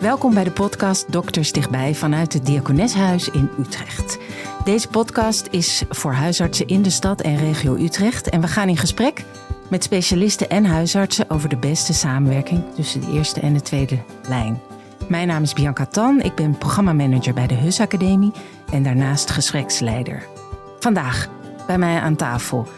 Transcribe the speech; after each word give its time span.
Welkom 0.00 0.34
bij 0.34 0.44
de 0.44 0.50
podcast 0.50 1.12
Dokters 1.12 1.52
Dichtbij 1.52 1.94
vanuit 1.94 2.32
het 2.32 2.46
Diakoneshuis 2.46 3.28
in 3.28 3.50
Utrecht. 3.58 4.18
Deze 4.64 4.88
podcast 4.88 5.46
is 5.50 5.82
voor 5.88 6.12
huisartsen 6.12 6.66
in 6.66 6.82
de 6.82 6.90
stad 6.90 7.20
en 7.20 7.36
regio 7.36 7.76
Utrecht. 7.76 8.28
En 8.28 8.40
we 8.40 8.46
gaan 8.46 8.68
in 8.68 8.76
gesprek 8.76 9.24
met 9.70 9.84
specialisten 9.84 10.48
en 10.48 10.64
huisartsen 10.64 11.30
over 11.30 11.48
de 11.48 11.56
beste 11.56 11.94
samenwerking 11.94 12.62
tussen 12.74 13.00
de 13.00 13.12
eerste 13.12 13.40
en 13.40 13.52
de 13.52 13.60
tweede 13.60 13.98
lijn. 14.28 14.60
Mijn 15.08 15.26
naam 15.26 15.42
is 15.42 15.52
Bianca 15.52 15.86
Tan, 15.86 16.20
ik 16.20 16.34
ben 16.34 16.58
programmamanager 16.58 17.34
bij 17.34 17.46
de 17.46 17.54
HUS 17.54 17.80
Academie 17.80 18.32
en 18.72 18.82
daarnaast 18.82 19.30
gespreksleider. 19.30 20.26
Vandaag 20.78 21.28
bij 21.66 21.78
mij 21.78 22.00
aan 22.00 22.16
tafel 22.16 22.68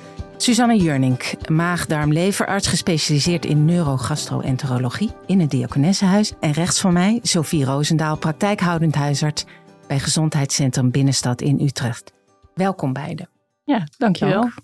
Susanne 0.41 0.77
Jurnink, 0.77 1.50
maag-darm-leverarts 1.50 2.66
gespecialiseerd 2.66 3.45
in 3.45 3.64
neurogastroenterologie 3.64 5.10
in 5.27 5.41
het 5.41 5.51
Diakonessenhuis. 5.51 6.33
En 6.41 6.52
rechts 6.52 6.80
van 6.80 6.92
mij 6.92 7.19
Sophie 7.23 7.64
Roosendaal, 7.64 8.16
praktijkhoudend 8.16 8.95
huisarts 8.95 9.45
bij 9.87 9.98
Gezondheidscentrum 9.98 10.91
Binnenstad 10.91 11.41
in 11.41 11.61
Utrecht. 11.61 12.12
Welkom 12.55 12.92
beiden. 12.92 13.28
Ja, 13.64 13.87
dankjewel. 13.98 14.41
Dank. 14.41 14.55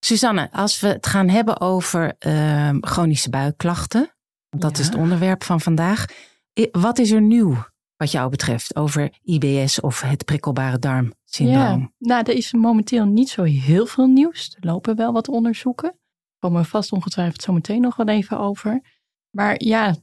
Susanne, 0.00 0.48
als 0.52 0.80
we 0.80 0.88
het 0.88 1.06
gaan 1.06 1.28
hebben 1.28 1.60
over 1.60 2.16
uh, 2.26 2.70
chronische 2.80 3.30
buikklachten, 3.30 4.14
dat 4.50 4.78
is 4.78 4.86
het 4.86 4.94
onderwerp 4.94 5.44
van 5.44 5.60
vandaag. 5.60 6.04
Wat 6.70 6.98
is 6.98 7.10
er 7.10 7.22
nieuw 7.22 7.64
wat 7.96 8.10
jou 8.10 8.30
betreft 8.30 8.76
over 8.76 9.10
IBS 9.22 9.80
of 9.80 10.00
het 10.00 10.24
prikkelbare 10.24 10.78
Ja, 11.36 11.90
nou, 11.98 12.22
er 12.22 12.34
is 12.36 12.52
momenteel 12.52 13.04
niet 13.04 13.28
zo 13.28 13.42
heel 13.42 13.86
veel 13.86 14.06
nieuws. 14.06 14.56
Er 14.60 14.66
lopen 14.66 14.96
wel 14.96 15.12
wat 15.12 15.28
onderzoeken. 15.28 15.90
Daar 15.90 16.38
komen 16.38 16.62
we 16.62 16.68
vast 16.68 16.92
ongetwijfeld 16.92 17.42
zo 17.42 17.52
meteen 17.52 17.80
nog 17.80 17.96
wel 17.96 18.08
even 18.08 18.38
over. 18.38 18.80
Maar 19.30 19.62
ja, 19.62 19.94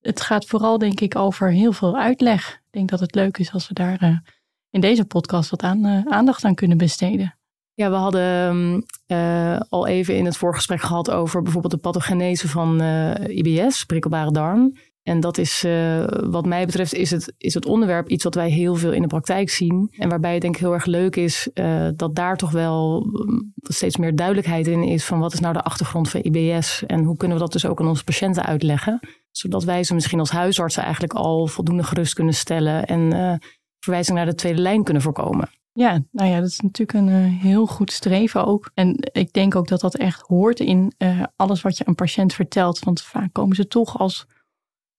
het 0.00 0.20
gaat 0.20 0.46
vooral 0.46 0.78
denk 0.78 1.00
ik 1.00 1.16
over 1.16 1.50
heel 1.50 1.72
veel 1.72 1.98
uitleg. 1.98 2.52
Ik 2.52 2.60
denk 2.70 2.88
dat 2.88 3.00
het 3.00 3.14
leuk 3.14 3.38
is 3.38 3.52
als 3.52 3.68
we 3.68 3.74
daar 3.74 4.02
uh, 4.02 4.18
in 4.70 4.80
deze 4.80 5.04
podcast 5.04 5.50
wat 5.50 5.62
aan, 5.62 5.86
uh, 5.86 6.06
aandacht 6.06 6.44
aan 6.44 6.54
kunnen 6.54 6.78
besteden. 6.78 7.38
Ja, 7.74 7.90
we 7.90 7.96
hadden 7.96 8.84
uh, 9.06 9.60
al 9.68 9.86
even 9.86 10.16
in 10.16 10.24
het 10.24 10.36
voorgesprek 10.36 10.80
gehad 10.80 11.10
over 11.10 11.42
bijvoorbeeld 11.42 11.72
de 11.72 11.78
pathogenese 11.78 12.48
van 12.48 12.80
IBS, 13.26 13.84
prikkelbare 13.84 14.32
darm. 14.32 14.72
En 15.10 15.20
dat 15.20 15.38
is, 15.38 15.64
uh, 15.64 16.04
wat 16.08 16.46
mij 16.46 16.66
betreft, 16.66 16.94
is 16.94 17.10
het, 17.10 17.32
is 17.38 17.54
het 17.54 17.66
onderwerp 17.66 18.08
iets 18.08 18.24
wat 18.24 18.34
wij 18.34 18.50
heel 18.50 18.74
veel 18.74 18.92
in 18.92 19.02
de 19.02 19.08
praktijk 19.08 19.50
zien. 19.50 19.94
En 19.98 20.08
waarbij 20.08 20.32
het 20.32 20.42
denk 20.42 20.54
ik 20.54 20.60
heel 20.60 20.72
erg 20.72 20.84
leuk 20.84 21.16
is 21.16 21.48
uh, 21.54 21.88
dat 21.96 22.14
daar 22.14 22.36
toch 22.36 22.50
wel 22.50 23.00
mm, 23.00 23.52
steeds 23.62 23.96
meer 23.96 24.16
duidelijkheid 24.16 24.66
in 24.66 24.82
is 24.82 25.04
van 25.04 25.18
wat 25.18 25.32
is 25.32 25.40
nou 25.40 25.52
de 25.52 25.62
achtergrond 25.62 26.08
van 26.08 26.20
IBS 26.22 26.86
en 26.86 27.04
hoe 27.04 27.16
kunnen 27.16 27.36
we 27.36 27.42
dat 27.42 27.52
dus 27.52 27.66
ook 27.66 27.80
aan 27.80 27.88
onze 27.88 28.04
patiënten 28.04 28.44
uitleggen. 28.44 29.00
Zodat 29.30 29.64
wij 29.64 29.84
ze 29.84 29.94
misschien 29.94 30.18
als 30.18 30.30
huisartsen 30.30 30.82
eigenlijk 30.82 31.12
al 31.12 31.46
voldoende 31.46 31.82
gerust 31.82 32.14
kunnen 32.14 32.34
stellen 32.34 32.86
en 32.86 33.14
uh, 33.14 33.34
verwijzing 33.78 34.16
naar 34.16 34.26
de 34.26 34.34
tweede 34.34 34.60
lijn 34.60 34.84
kunnen 34.84 35.02
voorkomen. 35.02 35.48
Ja, 35.72 36.02
nou 36.12 36.30
ja, 36.30 36.40
dat 36.40 36.48
is 36.48 36.60
natuurlijk 36.60 36.98
een 36.98 37.24
heel 37.24 37.66
goed 37.66 37.92
streven 37.92 38.46
ook. 38.46 38.70
En 38.74 38.96
ik 39.12 39.32
denk 39.32 39.54
ook 39.54 39.68
dat 39.68 39.80
dat 39.80 39.94
echt 39.94 40.20
hoort 40.20 40.60
in 40.60 40.92
alles 41.36 41.62
wat 41.62 41.78
je 41.78 41.84
een 41.86 41.94
patiënt 41.94 42.32
vertelt. 42.32 42.78
Want 42.78 43.02
vaak 43.02 43.32
komen 43.32 43.56
ze 43.56 43.66
toch 43.66 43.98
als 43.98 44.26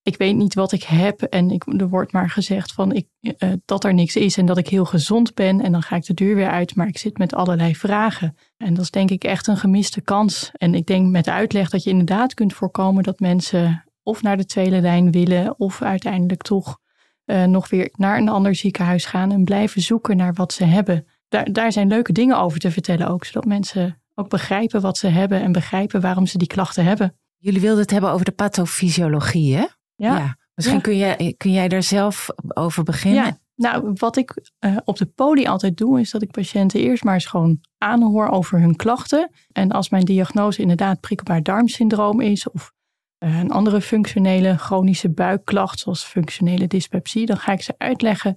ik 0.04 0.18
weet 0.18 0.36
niet 0.36 0.54
wat 0.54 0.72
ik 0.72 0.84
heb 0.84 1.22
en 1.22 1.52
ik, 1.52 1.64
er 1.78 1.90
wordt 1.90 2.12
maar 2.12 2.30
gezegd 2.30 2.74
van 2.74 2.92
ik, 2.92 3.08
uh, 3.22 3.54
dat 3.66 3.84
er 3.84 3.94
niks 3.94 4.16
is 4.16 4.38
en 4.38 4.46
dat 4.46 4.58
ik 4.58 4.68
heel 4.68 4.86
gezond 4.86 5.34
ben 5.34 5.62
en 5.62 5.72
dan 5.72 5.82
ga 5.82 5.96
ik 5.96 6.06
de 6.06 6.14
deur 6.14 6.36
weer 6.36 6.50
uit, 6.50 6.76
maar 6.76 6.88
ik 6.88 6.98
zit 6.98 7.18
met 7.18 7.34
allerlei 7.34 7.76
vragen. 7.76 8.36
En 8.58 8.74
dat 8.74 8.84
is 8.84 8.92
denk 8.92 9.10
ik 9.10 9.24
echt 9.24 9.48
een 9.48 9.58
gemiste 9.58 10.02
kans. 10.02 10.52
En 10.54 10.76
ik 10.76 10.86
denk 10.86 11.10
met 11.10 11.28
uitleg 11.28 11.70
dat 11.70 11.84
je 11.84 11.90
inderdaad 11.90 12.34
kunt 12.34 12.54
voorkomen 12.54 13.04
dat 13.04 13.20
mensen 13.20 13.84
of 14.04 14.22
naar 14.22 14.38
de 14.38 14.46
tweede 14.46 14.82
lijn 14.82 15.12
willen 15.12 15.60
of 15.60 15.82
uiteindelijk 15.82 16.42
toch 16.42 16.78
uh, 17.26 17.44
nog 17.44 17.70
weer 17.70 17.90
naar 17.98 18.18
een 18.18 18.30
ander 18.30 18.56
ziekenhuis 18.56 19.06
gaan 19.06 19.32
en 19.32 19.44
blijven 19.44 19.82
zoeken 19.82 20.18
naar 20.18 20.34
wat 20.34 20.54
ze 20.54 20.64
hebben. 20.64 21.06
Daar, 21.30 21.52
daar 21.52 21.72
zijn 21.72 21.88
leuke 21.88 22.12
dingen 22.12 22.40
over 22.40 22.60
te 22.60 22.72
vertellen 22.72 23.08
ook, 23.08 23.26
zodat 23.26 23.46
mensen 23.46 24.02
ook 24.16 24.30
begrijpen 24.30 24.82
wat 24.82 24.98
ze 24.98 25.08
hebben 25.08 25.42
en 25.42 25.52
begrijpen 25.52 26.02
waarom 26.02 26.26
ze 26.26 26.38
die 26.38 26.48
klachten 26.48 26.86
hebben. 26.86 27.16
Jullie 27.38 27.62
wilden 27.62 27.82
het 27.82 27.92
hebben 27.92 28.12
over 28.12 28.26
de 28.26 28.32
pathofysiologie, 28.32 29.56
hè? 29.56 29.66
Ja. 30.06 30.38
Misschien 30.56 30.82
Kun, 30.82 30.98
jij, 30.98 31.34
kun 31.38 31.52
jij 31.52 31.68
daar 31.68 31.84
zelf 31.84 32.28
over 32.48 32.84
beginnen? 32.84 33.26
Ja. 33.26 33.40
Nou, 33.56 33.92
wat 33.94 34.18
ik 34.18 34.52
uh, 34.60 34.78
op 34.86 34.98
de 34.98 35.06
poli 35.06 35.46
altijd 35.46 35.78
doe, 35.78 36.00
is 36.00 36.12
dat 36.12 36.22
ik 36.22 36.32
patiënten 36.32 36.80
eerst 36.80 37.04
maar 37.04 37.14
eens 37.14 37.26
gewoon 37.26 37.60
aanhoor 37.78 38.28
over 38.28 38.60
hun 38.60 38.76
klachten. 38.76 39.32
En 39.52 39.72
als 39.72 39.90
mijn 39.90 40.06
diagnose 40.06 40.62
inderdaad 40.62 41.00
prikkelbaar 41.00 41.44
darmsyndroom 41.44 42.22
is 42.22 42.50
of 42.50 42.72
uh, 43.20 43.40
een 43.40 43.52
andere 43.52 43.82
functionele 43.82 44.58
chronische 44.58 45.10
buikklacht, 45.10 45.80
zoals 45.80 46.04
functionele 46.04 46.68
dyspepsie, 46.68 47.26
dan 47.26 47.38
ga 47.38 47.52
ik 47.52 47.62
ze 47.62 47.74
uitleggen 47.78 48.36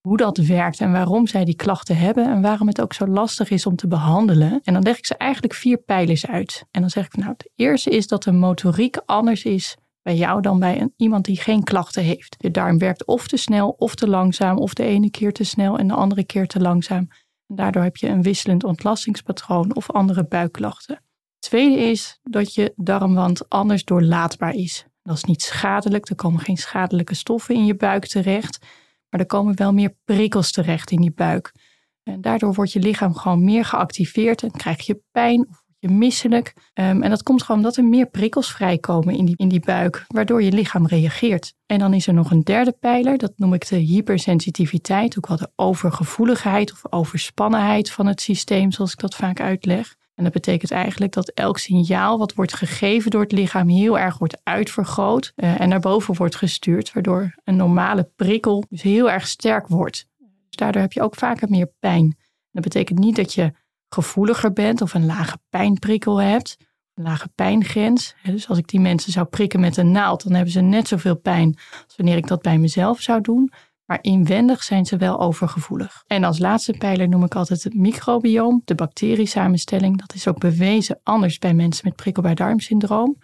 hoe 0.00 0.16
dat 0.16 0.36
werkt 0.36 0.80
en 0.80 0.92
waarom 0.92 1.26
zij 1.26 1.44
die 1.44 1.56
klachten 1.56 1.96
hebben 1.96 2.30
en 2.30 2.42
waarom 2.42 2.66
het 2.66 2.80
ook 2.80 2.92
zo 2.92 3.06
lastig 3.06 3.50
is 3.50 3.66
om 3.66 3.76
te 3.76 3.88
behandelen. 3.88 4.60
En 4.62 4.72
dan 4.72 4.82
leg 4.82 4.98
ik 4.98 5.06
ze 5.06 5.16
eigenlijk 5.16 5.54
vier 5.54 5.78
pijlers 5.78 6.26
uit. 6.26 6.64
En 6.70 6.80
dan 6.80 6.90
zeg 6.90 7.06
ik, 7.06 7.16
nou, 7.16 7.30
het 7.30 7.50
eerste 7.54 7.90
is 7.90 8.06
dat 8.06 8.22
de 8.22 8.32
motoriek 8.32 8.96
anders 9.06 9.44
is 9.44 9.76
bij 10.02 10.16
jou 10.16 10.40
dan 10.40 10.58
bij 10.58 10.80
een, 10.80 10.92
iemand 10.96 11.24
die 11.24 11.40
geen 11.40 11.62
klachten 11.62 12.02
heeft. 12.02 12.34
De 12.38 12.50
darm 12.50 12.78
werkt 12.78 13.04
of 13.04 13.28
te 13.28 13.36
snel 13.36 13.68
of 13.68 13.94
te 13.94 14.08
langzaam, 14.08 14.58
of 14.58 14.74
de 14.74 14.84
ene 14.84 15.10
keer 15.10 15.32
te 15.32 15.44
snel 15.44 15.78
en 15.78 15.88
de 15.88 15.94
andere 15.94 16.24
keer 16.24 16.46
te 16.46 16.60
langzaam. 16.60 17.08
En 17.46 17.56
daardoor 17.56 17.82
heb 17.82 17.96
je 17.96 18.08
een 18.08 18.22
wisselend 18.22 18.64
ontlastingspatroon 18.64 19.74
of 19.74 19.90
andere 19.90 20.26
buikklachten. 20.26 21.02
Tweede 21.38 21.76
is 21.76 22.20
dat 22.22 22.54
je 22.54 22.72
darmwand 22.76 23.48
anders 23.48 23.84
doorlaatbaar 23.84 24.54
is. 24.54 24.86
Dat 25.02 25.16
is 25.16 25.24
niet 25.24 25.42
schadelijk, 25.42 26.08
er 26.08 26.14
komen 26.14 26.40
geen 26.40 26.56
schadelijke 26.56 27.14
stoffen 27.14 27.54
in 27.54 27.66
je 27.66 27.76
buik 27.76 28.06
terecht, 28.06 28.58
maar 29.08 29.20
er 29.20 29.26
komen 29.26 29.56
wel 29.56 29.72
meer 29.72 29.96
prikkels 30.04 30.52
terecht 30.52 30.90
in 30.90 31.02
je 31.02 31.12
buik. 31.12 31.52
En 32.02 32.20
daardoor 32.20 32.54
wordt 32.54 32.72
je 32.72 32.80
lichaam 32.80 33.14
gewoon 33.14 33.44
meer 33.44 33.64
geactiveerd 33.64 34.42
en 34.42 34.50
krijg 34.50 34.86
je 34.86 35.02
pijn 35.10 35.48
of 35.48 35.61
je 35.82 35.88
misselijk. 35.88 36.54
Um, 36.74 37.02
en 37.02 37.10
dat 37.10 37.22
komt 37.22 37.42
gewoon 37.42 37.60
omdat 37.60 37.76
er 37.76 37.84
meer 37.84 38.06
prikkels 38.06 38.52
vrijkomen 38.52 39.14
in 39.14 39.24
die, 39.24 39.36
in 39.36 39.48
die 39.48 39.60
buik, 39.60 40.04
waardoor 40.08 40.42
je 40.42 40.52
lichaam 40.52 40.86
reageert. 40.86 41.54
En 41.66 41.78
dan 41.78 41.94
is 41.94 42.06
er 42.06 42.14
nog 42.14 42.30
een 42.30 42.42
derde 42.42 42.72
pijler, 42.80 43.18
dat 43.18 43.32
noem 43.36 43.54
ik 43.54 43.68
de 43.68 43.76
hypersensitiviteit, 43.76 45.16
ook 45.18 45.26
wel 45.26 45.36
de 45.36 45.50
overgevoeligheid 45.56 46.72
of 46.72 46.92
overspannenheid 46.92 47.90
van 47.90 48.06
het 48.06 48.20
systeem, 48.20 48.72
zoals 48.72 48.92
ik 48.92 48.98
dat 48.98 49.14
vaak 49.14 49.40
uitleg. 49.40 49.94
En 50.14 50.24
dat 50.24 50.32
betekent 50.32 50.70
eigenlijk 50.70 51.12
dat 51.12 51.28
elk 51.28 51.58
signaal 51.58 52.18
wat 52.18 52.34
wordt 52.34 52.54
gegeven 52.54 53.10
door 53.10 53.22
het 53.22 53.32
lichaam 53.32 53.68
heel 53.68 53.98
erg 53.98 54.18
wordt 54.18 54.40
uitvergroot 54.42 55.32
uh, 55.36 55.60
en 55.60 55.68
naar 55.68 55.80
boven 55.80 56.16
wordt 56.16 56.36
gestuurd, 56.36 56.92
waardoor 56.92 57.34
een 57.44 57.56
normale 57.56 58.10
prikkel 58.16 58.64
dus 58.68 58.82
heel 58.82 59.10
erg 59.10 59.26
sterk 59.26 59.66
wordt. 59.66 60.06
Dus 60.18 60.56
daardoor 60.56 60.82
heb 60.82 60.92
je 60.92 61.02
ook 61.02 61.14
vaker 61.14 61.48
meer 61.50 61.72
pijn. 61.80 62.16
Dat 62.50 62.62
betekent 62.62 62.98
niet 62.98 63.16
dat 63.16 63.34
je 63.34 63.52
gevoeliger 63.92 64.52
bent 64.52 64.82
of 64.82 64.94
een 64.94 65.06
lage 65.06 65.38
pijnprikkel 65.48 66.20
hebt, 66.20 66.56
een 66.94 67.04
lage 67.04 67.28
pijngrens. 67.34 68.14
Dus 68.22 68.48
als 68.48 68.58
ik 68.58 68.68
die 68.68 68.80
mensen 68.80 69.12
zou 69.12 69.26
prikken 69.26 69.60
met 69.60 69.76
een 69.76 69.90
naald, 69.90 70.22
dan 70.22 70.32
hebben 70.32 70.52
ze 70.52 70.60
net 70.60 70.88
zoveel 70.88 71.16
pijn 71.16 71.58
als 71.86 71.96
wanneer 71.96 72.16
ik 72.16 72.26
dat 72.26 72.42
bij 72.42 72.58
mezelf 72.58 73.00
zou 73.00 73.20
doen. 73.20 73.52
Maar 73.84 73.98
inwendig 74.02 74.62
zijn 74.62 74.86
ze 74.86 74.96
wel 74.96 75.20
overgevoelig. 75.20 76.04
En 76.06 76.24
als 76.24 76.38
laatste 76.38 76.72
pijler 76.72 77.08
noem 77.08 77.24
ik 77.24 77.34
altijd 77.34 77.62
het 77.62 77.74
microbioom, 77.74 78.62
de 78.64 78.74
bacteriesamenstelling. 78.74 79.98
Dat 79.98 80.14
is 80.14 80.28
ook 80.28 80.38
bewezen 80.38 81.00
anders 81.02 81.38
bij 81.38 81.54
mensen 81.54 81.88
met 81.88 81.96
prikkelbaar 81.96 82.34
darmsyndroom. 82.34 83.18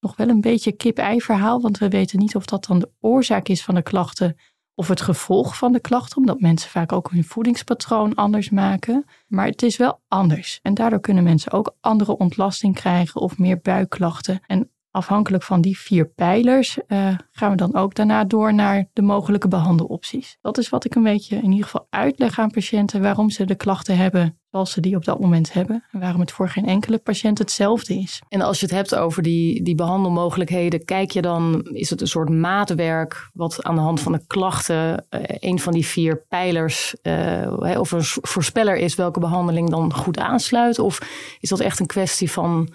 Nog 0.00 0.16
wel 0.16 0.28
een 0.28 0.40
beetje 0.40 0.72
kip-ei 0.72 1.20
verhaal, 1.20 1.60
want 1.60 1.78
we 1.78 1.88
weten 1.88 2.18
niet 2.18 2.36
of 2.36 2.44
dat 2.44 2.64
dan 2.64 2.78
de 2.78 2.90
oorzaak 3.00 3.48
is 3.48 3.64
van 3.64 3.74
de 3.74 3.82
klachten 3.82 4.36
of 4.74 4.88
het 4.88 5.00
gevolg 5.00 5.56
van 5.56 5.72
de 5.72 5.80
klachten, 5.80 6.16
omdat 6.16 6.40
mensen 6.40 6.70
vaak 6.70 6.92
ook 6.92 7.10
hun 7.10 7.24
voedingspatroon 7.24 8.14
anders 8.14 8.50
maken. 8.50 9.04
Maar 9.26 9.46
het 9.46 9.62
is 9.62 9.76
wel 9.76 10.00
anders. 10.08 10.58
En 10.62 10.74
daardoor 10.74 11.00
kunnen 11.00 11.24
mensen 11.24 11.52
ook 11.52 11.76
andere 11.80 12.16
ontlasting 12.16 12.74
krijgen 12.74 13.20
of 13.20 13.38
meer 13.38 13.60
buikklachten. 13.60 14.40
En 14.46 14.70
afhankelijk 14.92 15.42
van 15.42 15.60
die 15.60 15.78
vier 15.78 16.08
pijlers 16.08 16.78
uh, 16.88 17.08
gaan 17.30 17.50
we 17.50 17.56
dan 17.56 17.74
ook 17.74 17.94
daarna 17.94 18.24
door 18.24 18.54
naar 18.54 18.88
de 18.92 19.02
mogelijke 19.02 19.48
behandelopties. 19.48 20.38
Dat 20.40 20.58
is 20.58 20.68
wat 20.68 20.84
ik 20.84 20.94
een 20.94 21.02
beetje 21.02 21.36
in 21.36 21.50
ieder 21.50 21.64
geval 21.64 21.86
uitleg 21.90 22.38
aan 22.38 22.50
patiënten 22.50 23.02
waarom 23.02 23.30
ze 23.30 23.44
de 23.44 23.54
klachten 23.54 23.96
hebben 23.96 24.36
zoals 24.52 24.72
ze 24.72 24.80
die 24.80 24.96
op 24.96 25.04
dat 25.04 25.20
moment 25.20 25.52
hebben. 25.52 25.84
En 25.90 26.00
waarom 26.00 26.20
het 26.20 26.32
voor 26.32 26.48
geen 26.48 26.66
enkele 26.66 26.98
patiënt 26.98 27.38
hetzelfde 27.38 27.94
is. 27.94 28.22
En 28.28 28.40
als 28.40 28.60
je 28.60 28.66
het 28.66 28.74
hebt 28.74 28.94
over 28.94 29.22
die, 29.22 29.62
die 29.62 29.74
behandelmogelijkheden, 29.74 30.84
kijk 30.84 31.10
je 31.10 31.22
dan, 31.22 31.62
is 31.62 31.90
het 31.90 32.00
een 32.00 32.06
soort 32.06 32.28
maatwerk 32.28 33.30
wat 33.32 33.62
aan 33.62 33.74
de 33.74 33.80
hand 33.80 34.00
van 34.00 34.12
de 34.12 34.26
klachten 34.26 35.06
uh, 35.10 35.20
een 35.24 35.60
van 35.60 35.72
die 35.72 35.86
vier 35.86 36.24
pijlers 36.28 36.94
uh, 37.02 37.78
of 37.78 37.92
een 37.92 38.04
voorspeller 38.04 38.76
is 38.76 38.94
welke 38.94 39.20
behandeling 39.20 39.70
dan 39.70 39.94
goed 39.94 40.18
aansluit? 40.18 40.78
Of 40.78 40.98
is 41.40 41.48
dat 41.48 41.60
echt 41.60 41.80
een 41.80 41.86
kwestie 41.86 42.30
van 42.30 42.68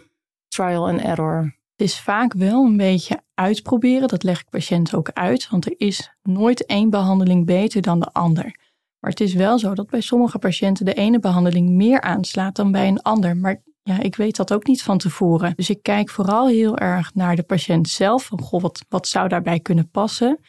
trial 0.47 0.87
and 0.87 1.01
error? 1.01 1.55
Het 1.77 1.87
is 1.87 1.99
vaak 1.99 2.33
wel 2.33 2.65
een 2.65 2.77
beetje 2.77 3.21
uitproberen. 3.33 4.07
Dat 4.07 4.23
leg 4.23 4.39
ik 4.39 4.49
patiënten 4.49 4.97
ook 4.97 5.11
uit, 5.13 5.49
want 5.49 5.65
er 5.65 5.73
is 5.77 6.11
nooit 6.23 6.65
één 6.65 6.89
behandeling 6.89 7.45
beter 7.45 7.81
dan 7.81 7.99
de 7.99 8.11
ander. 8.11 8.43
Maar 8.99 9.11
het 9.11 9.19
is 9.19 9.33
wel 9.33 9.59
zo 9.59 9.73
dat 9.73 9.89
bij 9.89 10.01
sommige 10.01 10.39
patiënten 10.39 10.85
de 10.85 10.93
ene 10.93 11.19
behandeling 11.19 11.69
meer 11.69 12.01
aanslaat 12.01 12.55
dan 12.55 12.71
bij 12.71 12.87
een 12.87 13.01
ander. 13.01 13.37
Maar 13.37 13.61
ja, 13.83 13.99
ik 13.99 14.15
weet 14.15 14.35
dat 14.35 14.53
ook 14.53 14.67
niet 14.67 14.83
van 14.83 14.97
tevoren. 14.97 15.53
Dus 15.55 15.69
ik 15.69 15.81
kijk 15.81 16.09
vooral 16.09 16.47
heel 16.47 16.77
erg 16.77 17.13
naar 17.13 17.35
de 17.35 17.43
patiënt 17.43 17.89
zelf. 17.89 18.25
Van, 18.25 18.39
wat, 18.49 18.85
wat 18.89 19.07
zou 19.07 19.27
daarbij 19.27 19.59
kunnen 19.59 19.89
passen? 19.89 20.39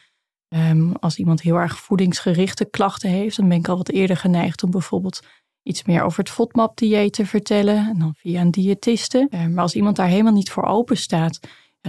Ehm, 0.47 0.91
als 0.91 1.17
iemand 1.17 1.41
heel 1.41 1.55
erg 1.55 1.79
voedingsgerichte 1.79 2.69
klachten 2.69 3.09
heeft, 3.09 3.37
dan 3.37 3.47
ben 3.47 3.57
ik 3.57 3.67
al 3.67 3.77
wat 3.77 3.89
eerder 3.89 4.17
geneigd 4.17 4.63
om 4.63 4.71
bijvoorbeeld 4.71 5.19
iets 5.63 5.83
meer 5.83 6.03
over 6.03 6.19
het 6.19 6.29
FODMAP-dieet 6.29 7.13
te 7.13 7.25
vertellen. 7.25 7.87
En 7.87 7.99
dan 7.99 8.13
via 8.17 8.41
een 8.41 8.51
diëtiste. 8.51 9.27
Ehm, 9.29 9.53
maar 9.53 9.63
als 9.63 9.75
iemand 9.75 9.95
daar 9.95 10.07
helemaal 10.07 10.33
niet 10.33 10.51
voor 10.51 10.63
open 10.63 10.97
staat, 10.97 11.39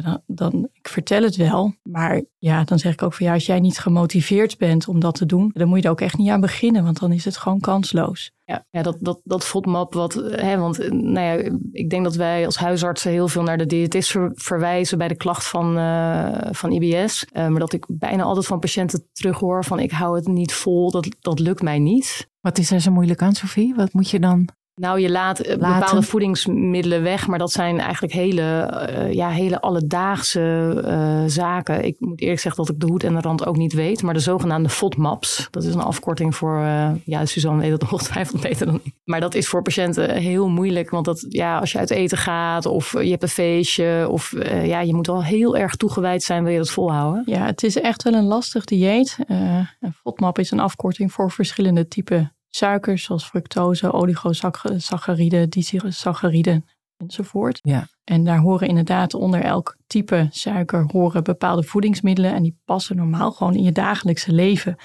dan, 0.02 0.22
dan, 0.26 0.68
ik 0.72 0.88
vertel 0.88 1.22
het 1.22 1.36
wel. 1.36 1.74
Maar 1.82 2.22
ja, 2.38 2.64
dan 2.64 2.78
zeg 2.78 2.92
ik 2.92 3.02
ook 3.02 3.14
van 3.14 3.26
ja, 3.26 3.32
als 3.32 3.46
jij 3.46 3.60
niet 3.60 3.78
gemotiveerd 3.78 4.58
bent 4.58 4.88
om 4.88 5.00
dat 5.00 5.14
te 5.14 5.26
doen, 5.26 5.50
dan 5.54 5.68
moet 5.68 5.78
je 5.78 5.84
er 5.84 5.90
ook 5.90 6.00
echt 6.00 6.18
niet 6.18 6.30
aan 6.30 6.40
beginnen, 6.40 6.84
want 6.84 7.00
dan 7.00 7.12
is 7.12 7.24
het 7.24 7.36
gewoon 7.36 7.60
kansloos. 7.60 8.30
Ja, 8.44 8.66
ja 8.70 8.82
dat, 8.82 8.96
dat, 9.00 9.20
dat 9.24 9.44
FODMAP, 9.44 9.94
wat, 9.94 10.14
hè, 10.14 10.58
want 10.58 10.78
eh, 10.78 10.90
nou 10.90 11.26
ja, 11.26 11.58
ik 11.72 11.90
denk 11.90 12.04
dat 12.04 12.14
wij 12.14 12.46
als 12.46 12.56
huisartsen 12.56 13.10
heel 13.10 13.28
veel 13.28 13.42
naar 13.42 13.58
de 13.58 13.66
diëtist 13.66 14.16
verwijzen 14.34 14.98
bij 14.98 15.08
de 15.08 15.16
klacht 15.16 15.46
van, 15.46 15.78
uh, 15.78 16.38
van 16.50 16.72
IBS. 16.72 17.26
Uh, 17.32 17.44
eh, 17.44 17.50
maar 17.50 17.60
dat 17.60 17.72
ik 17.72 17.84
bijna 17.88 18.22
altijd 18.22 18.46
van 18.46 18.58
patiënten 18.58 19.08
terughoor 19.12 19.64
van 19.64 19.78
ik 19.78 19.90
hou 19.90 20.16
het 20.16 20.26
niet 20.26 20.52
vol, 20.52 20.90
dat, 20.90 21.16
dat 21.20 21.38
lukt 21.38 21.62
mij 21.62 21.78
niet. 21.78 22.28
Wat 22.40 22.58
is 22.58 22.70
er 22.70 22.80
zo 22.80 22.90
moeilijk 22.90 23.22
aan, 23.22 23.34
Sophie? 23.34 23.74
Wat 23.74 23.92
moet 23.92 24.10
je 24.10 24.20
dan 24.20 24.48
nou, 24.80 25.00
je 25.00 25.10
laat 25.10 25.40
eh, 25.40 25.50
bepaalde 25.50 26.02
voedingsmiddelen 26.02 27.02
weg, 27.02 27.26
maar 27.26 27.38
dat 27.38 27.52
zijn 27.52 27.80
eigenlijk 27.80 28.12
hele, 28.12 28.86
uh, 28.90 29.12
ja, 29.12 29.28
hele 29.28 29.60
alledaagse 29.60 30.82
uh, 30.84 31.22
zaken. 31.26 31.84
Ik 31.84 31.96
moet 31.98 32.20
eerlijk 32.20 32.40
zeggen 32.40 32.64
dat 32.64 32.74
ik 32.74 32.80
de 32.80 32.86
hoed 32.86 33.04
en 33.04 33.14
de 33.14 33.20
rand 33.20 33.46
ook 33.46 33.56
niet 33.56 33.72
weet, 33.72 34.02
maar 34.02 34.14
de 34.14 34.20
zogenaamde 34.20 34.68
FODMAPs, 34.68 35.48
dat 35.50 35.64
is 35.64 35.74
een 35.74 35.80
afkorting 35.80 36.36
voor, 36.36 36.60
uh, 36.60 36.90
ja, 37.04 37.26
Suzanne 37.26 37.60
weet 37.60 37.70
het 37.70 37.82
ongetwijfeld 37.92 38.40
beter 38.40 38.66
dan 38.66 38.80
ik. 38.82 38.92
Maar 39.04 39.20
dat 39.20 39.34
is 39.34 39.48
voor 39.48 39.62
patiënten 39.62 40.14
heel 40.14 40.48
moeilijk, 40.48 40.90
want 40.90 41.04
dat, 41.04 41.26
ja, 41.28 41.58
als 41.58 41.72
je 41.72 41.78
uit 41.78 41.90
eten 41.90 42.18
gaat 42.18 42.66
of 42.66 42.92
je 42.92 43.10
hebt 43.10 43.22
een 43.22 43.28
feestje 43.28 44.06
of 44.10 44.34
ja, 44.62 44.80
je 44.80 44.94
moet 44.94 45.06
wel 45.06 45.24
heel 45.24 45.56
erg 45.56 45.76
toegewijd 45.76 46.22
zijn, 46.22 46.42
wil 46.42 46.52
je 46.52 46.58
dat 46.58 46.70
volhouden. 46.70 47.22
Ja, 47.26 47.46
het 47.46 47.62
is 47.62 47.80
echt 47.80 48.02
wel 48.02 48.14
een 48.14 48.24
lastig 48.24 48.64
dieet. 48.64 49.16
een 49.26 49.92
FODMAP 50.02 50.38
is 50.38 50.50
een 50.50 50.60
afkorting 50.60 51.12
voor 51.12 51.30
verschillende 51.30 51.88
typen 51.88 52.32
suikers 52.50 53.04
zoals 53.04 53.24
fructose, 53.24 53.92
oligosacchariden, 53.92 55.50
disacchariden 55.50 56.64
enzovoort. 56.96 57.58
Ja. 57.62 57.88
En 58.04 58.24
daar 58.24 58.38
horen 58.38 58.68
inderdaad 58.68 59.14
onder 59.14 59.40
elk 59.40 59.76
type 59.86 60.26
suiker 60.30 60.84
horen 60.92 61.24
bepaalde 61.24 61.62
voedingsmiddelen 61.62 62.34
en 62.34 62.42
die 62.42 62.58
passen 62.64 62.96
normaal 62.96 63.32
gewoon 63.32 63.54
in 63.54 63.62
je 63.62 63.72
dagelijkse 63.72 64.32
leven. 64.32 64.76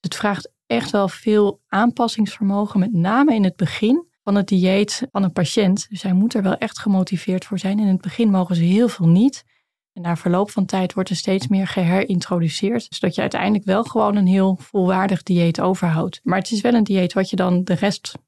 Het 0.00 0.14
vraagt 0.14 0.52
echt 0.66 0.90
wel 0.90 1.08
veel 1.08 1.60
aanpassingsvermogen, 1.68 2.80
met 2.80 2.92
name 2.92 3.34
in 3.34 3.44
het 3.44 3.56
begin 3.56 4.06
van 4.22 4.34
het 4.34 4.48
dieet 4.48 5.06
van 5.10 5.22
een 5.22 5.32
patiënt. 5.32 5.86
Dus 5.88 6.02
hij 6.02 6.12
moet 6.12 6.34
er 6.34 6.42
wel 6.42 6.56
echt 6.56 6.78
gemotiveerd 6.78 7.44
voor 7.44 7.58
zijn. 7.58 7.78
In 7.78 7.86
het 7.86 8.00
begin 8.00 8.30
mogen 8.30 8.56
ze 8.56 8.62
heel 8.62 8.88
veel 8.88 9.08
niet. 9.08 9.44
En 9.98 10.04
na 10.04 10.16
verloop 10.16 10.50
van 10.50 10.64
tijd 10.64 10.94
wordt 10.94 11.10
er 11.10 11.16
steeds 11.16 11.48
meer 11.48 11.66
geherintroduceerd. 11.66 12.86
Zodat 12.90 13.14
je 13.14 13.20
uiteindelijk 13.20 13.64
wel 13.64 13.84
gewoon 13.84 14.16
een 14.16 14.26
heel 14.26 14.56
volwaardig 14.60 15.22
dieet 15.22 15.60
overhoudt. 15.60 16.20
Maar 16.22 16.38
het 16.38 16.50
is 16.50 16.60
wel 16.60 16.74
een 16.74 16.84
dieet 16.84 17.12
wat 17.12 17.30
je 17.30 17.36
dan 17.36 17.64
de 17.64 17.74
rest 17.74 18.18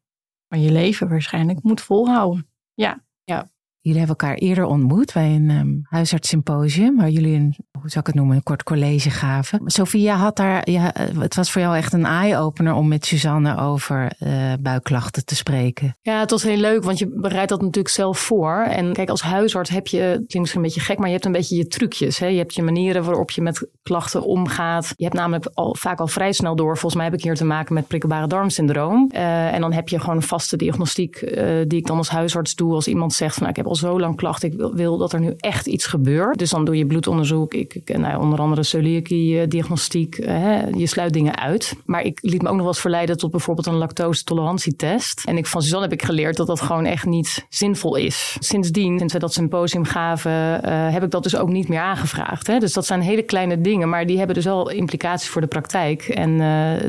van 0.49 0.61
je 0.61 0.73
leven 0.73 1.09
waarschijnlijk 1.09 1.63
moet 1.63 1.81
volhouden. 1.81 2.49
Ja. 2.75 3.05
Ja, 3.25 3.51
Jullie 3.83 3.99
hebben 3.99 4.17
elkaar 4.19 4.37
eerder 4.37 4.65
ontmoet 4.65 5.13
bij 5.13 5.35
een 5.35 5.51
um, 5.51 5.81
huisartssymposium, 5.83 6.97
waar 6.97 7.11
jullie 7.11 7.35
een, 7.35 7.57
hoe 7.71 7.89
zou 7.89 8.01
ik 8.01 8.07
het 8.07 8.15
noemen, 8.15 8.37
een 8.37 8.43
kort 8.43 8.63
college 8.63 9.11
gaven. 9.11 9.61
Sophia 9.65 10.15
had 10.15 10.37
daar, 10.37 10.71
ja, 10.71 10.95
het 11.19 11.35
was 11.35 11.51
voor 11.51 11.63
jou 11.63 11.77
echt 11.77 11.93
een 11.93 12.05
eye-opener 12.05 12.75
om 12.75 12.89
met 12.89 13.07
Suzanne 13.07 13.57
over 13.57 14.13
uh, 14.19 14.53
buikklachten 14.61 15.25
te 15.25 15.37
spreken. 15.37 15.97
Ja, 16.01 16.21
het 16.21 16.31
was 16.31 16.43
heel 16.43 16.57
leuk, 16.57 16.85
want 16.85 16.99
je 16.99 17.09
bereidt 17.09 17.49
dat 17.49 17.61
natuurlijk 17.61 17.95
zelf 17.95 18.19
voor. 18.19 18.57
En 18.69 18.93
kijk, 18.93 19.09
als 19.09 19.23
huisarts 19.23 19.71
heb 19.71 19.87
je, 19.87 19.99
het 19.99 20.15
klinkt 20.15 20.39
misschien 20.39 20.61
een 20.61 20.67
beetje 20.67 20.81
gek, 20.81 20.99
maar 20.99 21.07
je 21.07 21.13
hebt 21.13 21.25
een 21.25 21.33
beetje 21.33 21.57
je 21.57 21.67
trucjes. 21.67 22.19
Hè? 22.19 22.27
Je 22.27 22.39
hebt 22.39 22.55
je 22.55 22.63
manieren 22.63 23.05
waarop 23.05 23.31
je 23.31 23.43
met 23.43 23.69
klachten 23.83 24.23
omgaat. 24.23 24.93
Je 24.97 25.05
hebt 25.05 25.17
namelijk 25.17 25.51
al, 25.55 25.77
vaak 25.79 26.01
al 26.01 26.09
vrij 26.09 26.33
snel 26.33 26.57
door, 26.57 26.73
volgens 26.73 26.95
mij 26.95 27.05
heb 27.05 27.15
ik 27.15 27.23
hier 27.23 27.35
te 27.35 27.45
maken 27.45 27.75
met 27.75 27.87
prikkelbare 27.87 28.27
darmsyndroom. 28.27 29.11
Uh, 29.13 29.55
en 29.55 29.61
dan 29.61 29.73
heb 29.73 29.89
je 29.89 30.01
gewoon 30.01 30.17
een 30.17 30.23
vaste 30.23 30.57
diagnostiek 30.57 31.19
die 31.67 31.79
ik 31.79 31.87
dan 31.87 31.97
als 31.97 32.09
huisarts 32.09 32.55
doe 32.55 32.75
als 32.75 32.89
iemand 32.89 33.13
zegt 33.13 33.35
van 33.35 33.43
nou, 33.43 33.51
ik 33.51 33.57
heb 33.57 33.70
al 33.71 33.77
zo 33.77 34.01
lang 34.01 34.17
klachten. 34.17 34.53
Ik 34.53 34.57
wil, 34.57 34.75
wil, 34.75 34.97
dat 34.97 35.13
er 35.13 35.21
nu 35.21 35.35
echt 35.37 35.67
iets 35.67 35.87
gebeurt. 35.87 36.39
Dus 36.39 36.51
dan 36.51 36.65
doe 36.65 36.77
je 36.77 36.87
bloedonderzoek. 36.87 37.55
Ik, 37.55 37.75
ik 37.75 37.99
nou, 37.99 38.21
onder 38.21 38.39
andere 38.39 38.63
celiakie-diagnostiek. 38.63 40.19
Eh, 40.19 40.73
je 40.73 40.87
sluit 40.87 41.13
dingen 41.13 41.39
uit. 41.39 41.77
Maar 41.85 42.03
ik 42.03 42.19
liet 42.23 42.43
me 42.43 42.49
ook 42.49 42.55
nog 42.55 42.63
wel 42.63 42.73
eens 42.73 42.81
verleiden 42.81 43.17
tot 43.17 43.31
bijvoorbeeld 43.31 43.67
een 43.67 43.75
lactose-tolerantietest. 43.75 45.23
En 45.25 45.37
ik, 45.37 45.47
van 45.47 45.63
Suzanne 45.63 45.85
heb 45.89 45.93
ik 46.01 46.03
geleerd 46.03 46.37
dat 46.37 46.47
dat 46.47 46.61
gewoon 46.61 46.85
echt 46.85 47.07
niet 47.07 47.47
zinvol 47.49 47.97
is. 47.97 48.37
Sindsdien, 48.39 48.99
sinds 48.99 49.13
we 49.13 49.19
dat 49.19 49.33
symposium 49.33 49.85
gaven, 49.85 50.33
uh, 50.33 50.93
heb 50.93 51.03
ik 51.03 51.11
dat 51.11 51.23
dus 51.23 51.37
ook 51.37 51.49
niet 51.49 51.69
meer 51.69 51.81
aangevraagd. 51.81 52.47
Hè? 52.47 52.59
Dus 52.59 52.73
dat 52.73 52.87
zijn 52.87 53.01
hele 53.01 53.23
kleine 53.23 53.61
dingen, 53.61 53.89
maar 53.89 54.07
die 54.07 54.19
hebben 54.19 54.35
dus 54.35 54.45
wel 54.45 54.71
implicaties 54.71 55.29
voor 55.29 55.41
de 55.41 55.47
praktijk. 55.47 56.03
En 56.03 56.39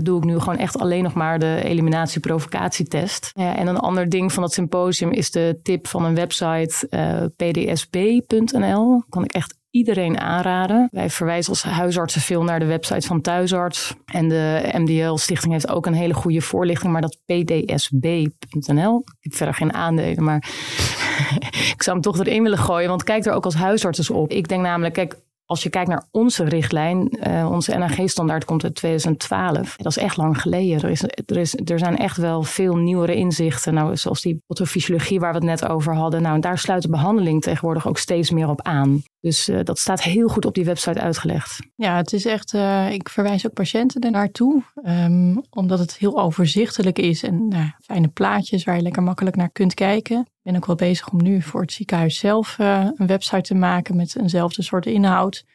doe 0.04 0.18
ik 0.18 0.24
nu 0.24 0.39
gewoon 0.39 0.57
echt 0.57 0.80
alleen 0.80 1.04
nog 1.04 1.13
maar 1.13 1.39
de 1.39 1.62
eliminatie-provocatietest. 1.63 3.31
En 3.36 3.68
een 3.68 3.78
ander 3.78 4.10
ding 4.10 4.33
van 4.33 4.44
dat 4.44 4.54
symposium 4.54 5.12
is 5.12 5.31
de 5.31 5.60
tip 5.63 5.88
van 5.88 6.06
een 6.06 6.16
website 6.16 6.70
uh, 6.89 7.23
pdsb.nl. 7.35 9.03
Kan 9.09 9.23
ik 9.23 9.31
echt 9.31 9.59
iedereen 9.71 10.19
aanraden. 10.19 10.88
Wij 10.91 11.09
verwijzen 11.09 11.51
als 11.51 11.63
huisartsen 11.63 12.21
veel 12.21 12.44
naar 12.44 12.59
de 12.59 12.65
website 12.65 13.07
van 13.07 13.21
Thuisarts. 13.21 13.95
En 14.06 14.27
de 14.27 14.69
MDL-stichting 14.77 15.53
heeft 15.53 15.69
ook 15.69 15.85
een 15.85 15.94
hele 15.94 16.13
goede 16.13 16.41
voorlichting, 16.41 16.91
maar 16.91 17.01
dat 17.01 17.18
pdsb.nl. 17.25 18.97
Ik 18.97 19.18
heb 19.19 19.33
verder 19.33 19.56
geen 19.56 19.73
aandelen, 19.73 20.23
maar 20.23 20.38
ik 21.75 21.83
zou 21.83 21.95
hem 21.95 22.01
toch 22.01 22.19
erin 22.19 22.44
willen 22.44 22.57
gooien, 22.57 22.89
want 22.89 23.03
kijk 23.03 23.25
er 23.25 23.33
ook 23.33 23.45
als 23.45 23.56
huisarts 23.56 24.09
op. 24.09 24.31
Ik 24.31 24.47
denk 24.47 24.62
namelijk, 24.62 24.94
kijk, 24.94 25.15
als 25.51 25.63
je 25.63 25.69
kijkt 25.69 25.89
naar 25.89 26.03
onze 26.12 26.44
richtlijn, 26.44 27.18
uh, 27.27 27.51
onze 27.51 27.77
NAG-standaard 27.77 28.45
komt 28.45 28.63
uit 28.63 28.75
2012. 28.75 29.75
Dat 29.75 29.92
is 29.92 29.98
echt 29.98 30.18
lang 30.18 30.42
geleden. 30.42 30.81
Er, 30.81 30.89
is, 30.89 31.03
er, 31.03 31.38
is, 31.38 31.56
er 31.65 31.80
zijn 31.80 31.98
echt 31.98 32.18
wel 32.18 32.44
veel 32.44 32.75
nieuwere 32.75 33.15
inzichten, 33.15 33.74
nou, 33.74 33.98
zoals 33.98 34.21
die 34.21 34.44
patofysiologie 34.48 35.19
waar 35.19 35.31
we 35.31 35.38
het 35.38 35.45
net 35.48 35.68
over 35.68 35.95
hadden. 35.95 36.21
Nou, 36.21 36.36
en 36.36 36.42
daar 36.42 36.57
sluit 36.57 36.81
de 36.81 36.89
behandeling 36.89 37.42
tegenwoordig 37.42 37.88
ook 37.88 37.98
steeds 37.98 38.30
meer 38.30 38.50
op 38.50 38.62
aan. 38.62 39.03
Dus 39.19 39.50
uh, 39.50 39.59
dat 39.63 39.80
staat 39.80 40.03
heel 40.03 40.27
goed 40.27 40.45
op 40.45 40.53
die 40.53 40.65
website 40.65 41.01
uitgelegd. 41.01 41.59
Ja, 41.75 41.95
het 41.97 42.13
is 42.13 42.25
echt, 42.25 42.54
uh, 42.54 42.92
ik 42.92 43.09
verwijs 43.09 43.47
ook 43.47 43.54
patiënten 43.54 44.01
er 44.01 44.12
naartoe, 44.12 44.63
um, 44.83 45.42
omdat 45.50 45.80
het 45.80 45.97
heel 45.97 46.19
overzichtelijk 46.19 47.00
is 47.00 47.24
en 47.24 47.47
nou, 47.47 47.71
fijne 47.80 48.07
plaatjes 48.07 48.63
waar 48.63 48.75
je 48.75 48.81
lekker 48.81 49.04
makkelijk 49.04 49.36
naar 49.36 49.50
kunt 49.50 49.74
kijken. 49.74 50.27
Ik 50.44 50.52
ben 50.52 50.56
ook 50.56 50.66
wel 50.66 50.76
bezig 50.76 51.10
om 51.10 51.24
nu 51.24 51.42
voor 51.42 51.62
het 51.62 51.72
ziekenhuis 51.72 52.18
zelf 52.18 52.58
uh, 52.58 52.88
een 52.96 53.08
website 53.08 53.42
te 53.42 53.56
maken 53.56 53.95
met 53.95 54.16
eenzelfde 54.16 54.62
soort 54.62 54.86
inhoud. 54.86 55.45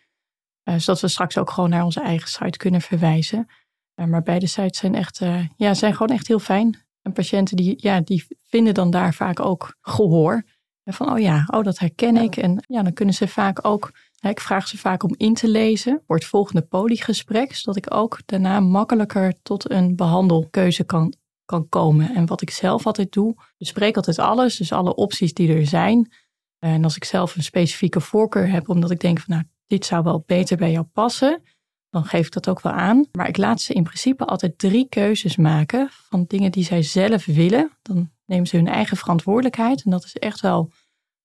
zodat 0.64 1.00
we 1.00 1.08
straks 1.08 1.38
ook 1.38 1.50
gewoon 1.50 1.70
naar 1.70 1.84
onze 1.84 2.00
eigen 2.00 2.28
site 2.28 2.58
kunnen 2.58 2.80
verwijzen. 2.80 3.48
maar 3.94 4.22
beide 4.22 4.46
sites 4.46 4.78
zijn 4.78 4.94
echt, 4.94 5.18
ja, 5.56 5.74
zijn 5.74 5.92
gewoon 5.92 6.16
echt 6.16 6.26
heel 6.26 6.38
fijn. 6.38 6.86
En 7.02 7.12
patiënten 7.12 7.56
die, 7.56 7.74
ja, 7.76 8.00
die 8.00 8.26
vinden 8.44 8.74
dan 8.74 8.90
daar 8.90 9.14
vaak 9.14 9.40
ook 9.40 9.76
gehoor. 9.80 10.44
En 10.82 10.92
van, 10.92 11.12
oh 11.12 11.18
ja, 11.18 11.44
oh, 11.46 11.62
dat 11.62 11.78
herken 11.78 12.16
ik. 12.16 12.36
En 12.36 12.64
ja, 12.66 12.82
dan 12.82 12.92
kunnen 12.92 13.14
ze 13.14 13.28
vaak 13.28 13.66
ook, 13.66 13.92
ik 14.20 14.40
vraag 14.40 14.68
ze 14.68 14.78
vaak 14.78 15.02
om 15.02 15.14
in 15.16 15.34
te 15.34 15.48
lezen 15.48 16.02
voor 16.06 16.16
het 16.16 16.24
volgende 16.24 16.62
polygesprek, 16.62 17.54
zodat 17.54 17.76
ik 17.76 17.94
ook 17.94 18.20
daarna 18.24 18.60
makkelijker 18.60 19.34
tot 19.42 19.70
een 19.70 19.96
behandelkeuze 19.96 20.84
kan, 20.84 21.14
kan 21.46 21.68
komen. 21.68 22.14
En 22.14 22.26
wat 22.26 22.42
ik 22.42 22.50
zelf 22.50 22.86
altijd 22.86 23.12
doe, 23.12 23.34
bespreek 23.58 23.96
altijd 23.96 24.18
alles, 24.18 24.56
dus 24.56 24.72
alle 24.72 24.94
opties 24.94 25.34
die 25.34 25.54
er 25.54 25.66
zijn. 25.66 26.12
En 26.58 26.84
als 26.84 26.96
ik 26.96 27.04
zelf 27.04 27.36
een 27.36 27.42
specifieke 27.42 28.00
voorkeur 28.00 28.50
heb, 28.50 28.68
omdat 28.68 28.90
ik 28.90 29.00
denk 29.00 29.20
van, 29.20 29.34
nou, 29.34 29.46
dit 29.66 29.86
zou 29.86 30.02
wel 30.02 30.22
beter 30.26 30.56
bij 30.56 30.70
jou 30.70 30.84
passen, 30.84 31.42
dan 31.90 32.04
geef 32.04 32.26
ik 32.26 32.32
dat 32.32 32.48
ook 32.48 32.60
wel 32.60 32.72
aan. 32.72 33.06
Maar 33.12 33.28
ik 33.28 33.36
laat 33.36 33.60
ze 33.60 33.72
in 33.72 33.82
principe 33.82 34.24
altijd 34.24 34.58
drie 34.58 34.88
keuzes 34.88 35.36
maken 35.36 35.88
van 35.90 36.24
dingen 36.26 36.52
die 36.52 36.64
zij 36.64 36.82
zelf 36.82 37.24
willen. 37.24 37.70
Dan 37.82 38.10
nemen 38.26 38.46
ze 38.46 38.56
hun 38.56 38.68
eigen 38.68 38.96
verantwoordelijkheid. 38.96 39.84
En 39.84 39.90
dat 39.90 40.04
is 40.04 40.14
echt 40.14 40.40
wel 40.40 40.72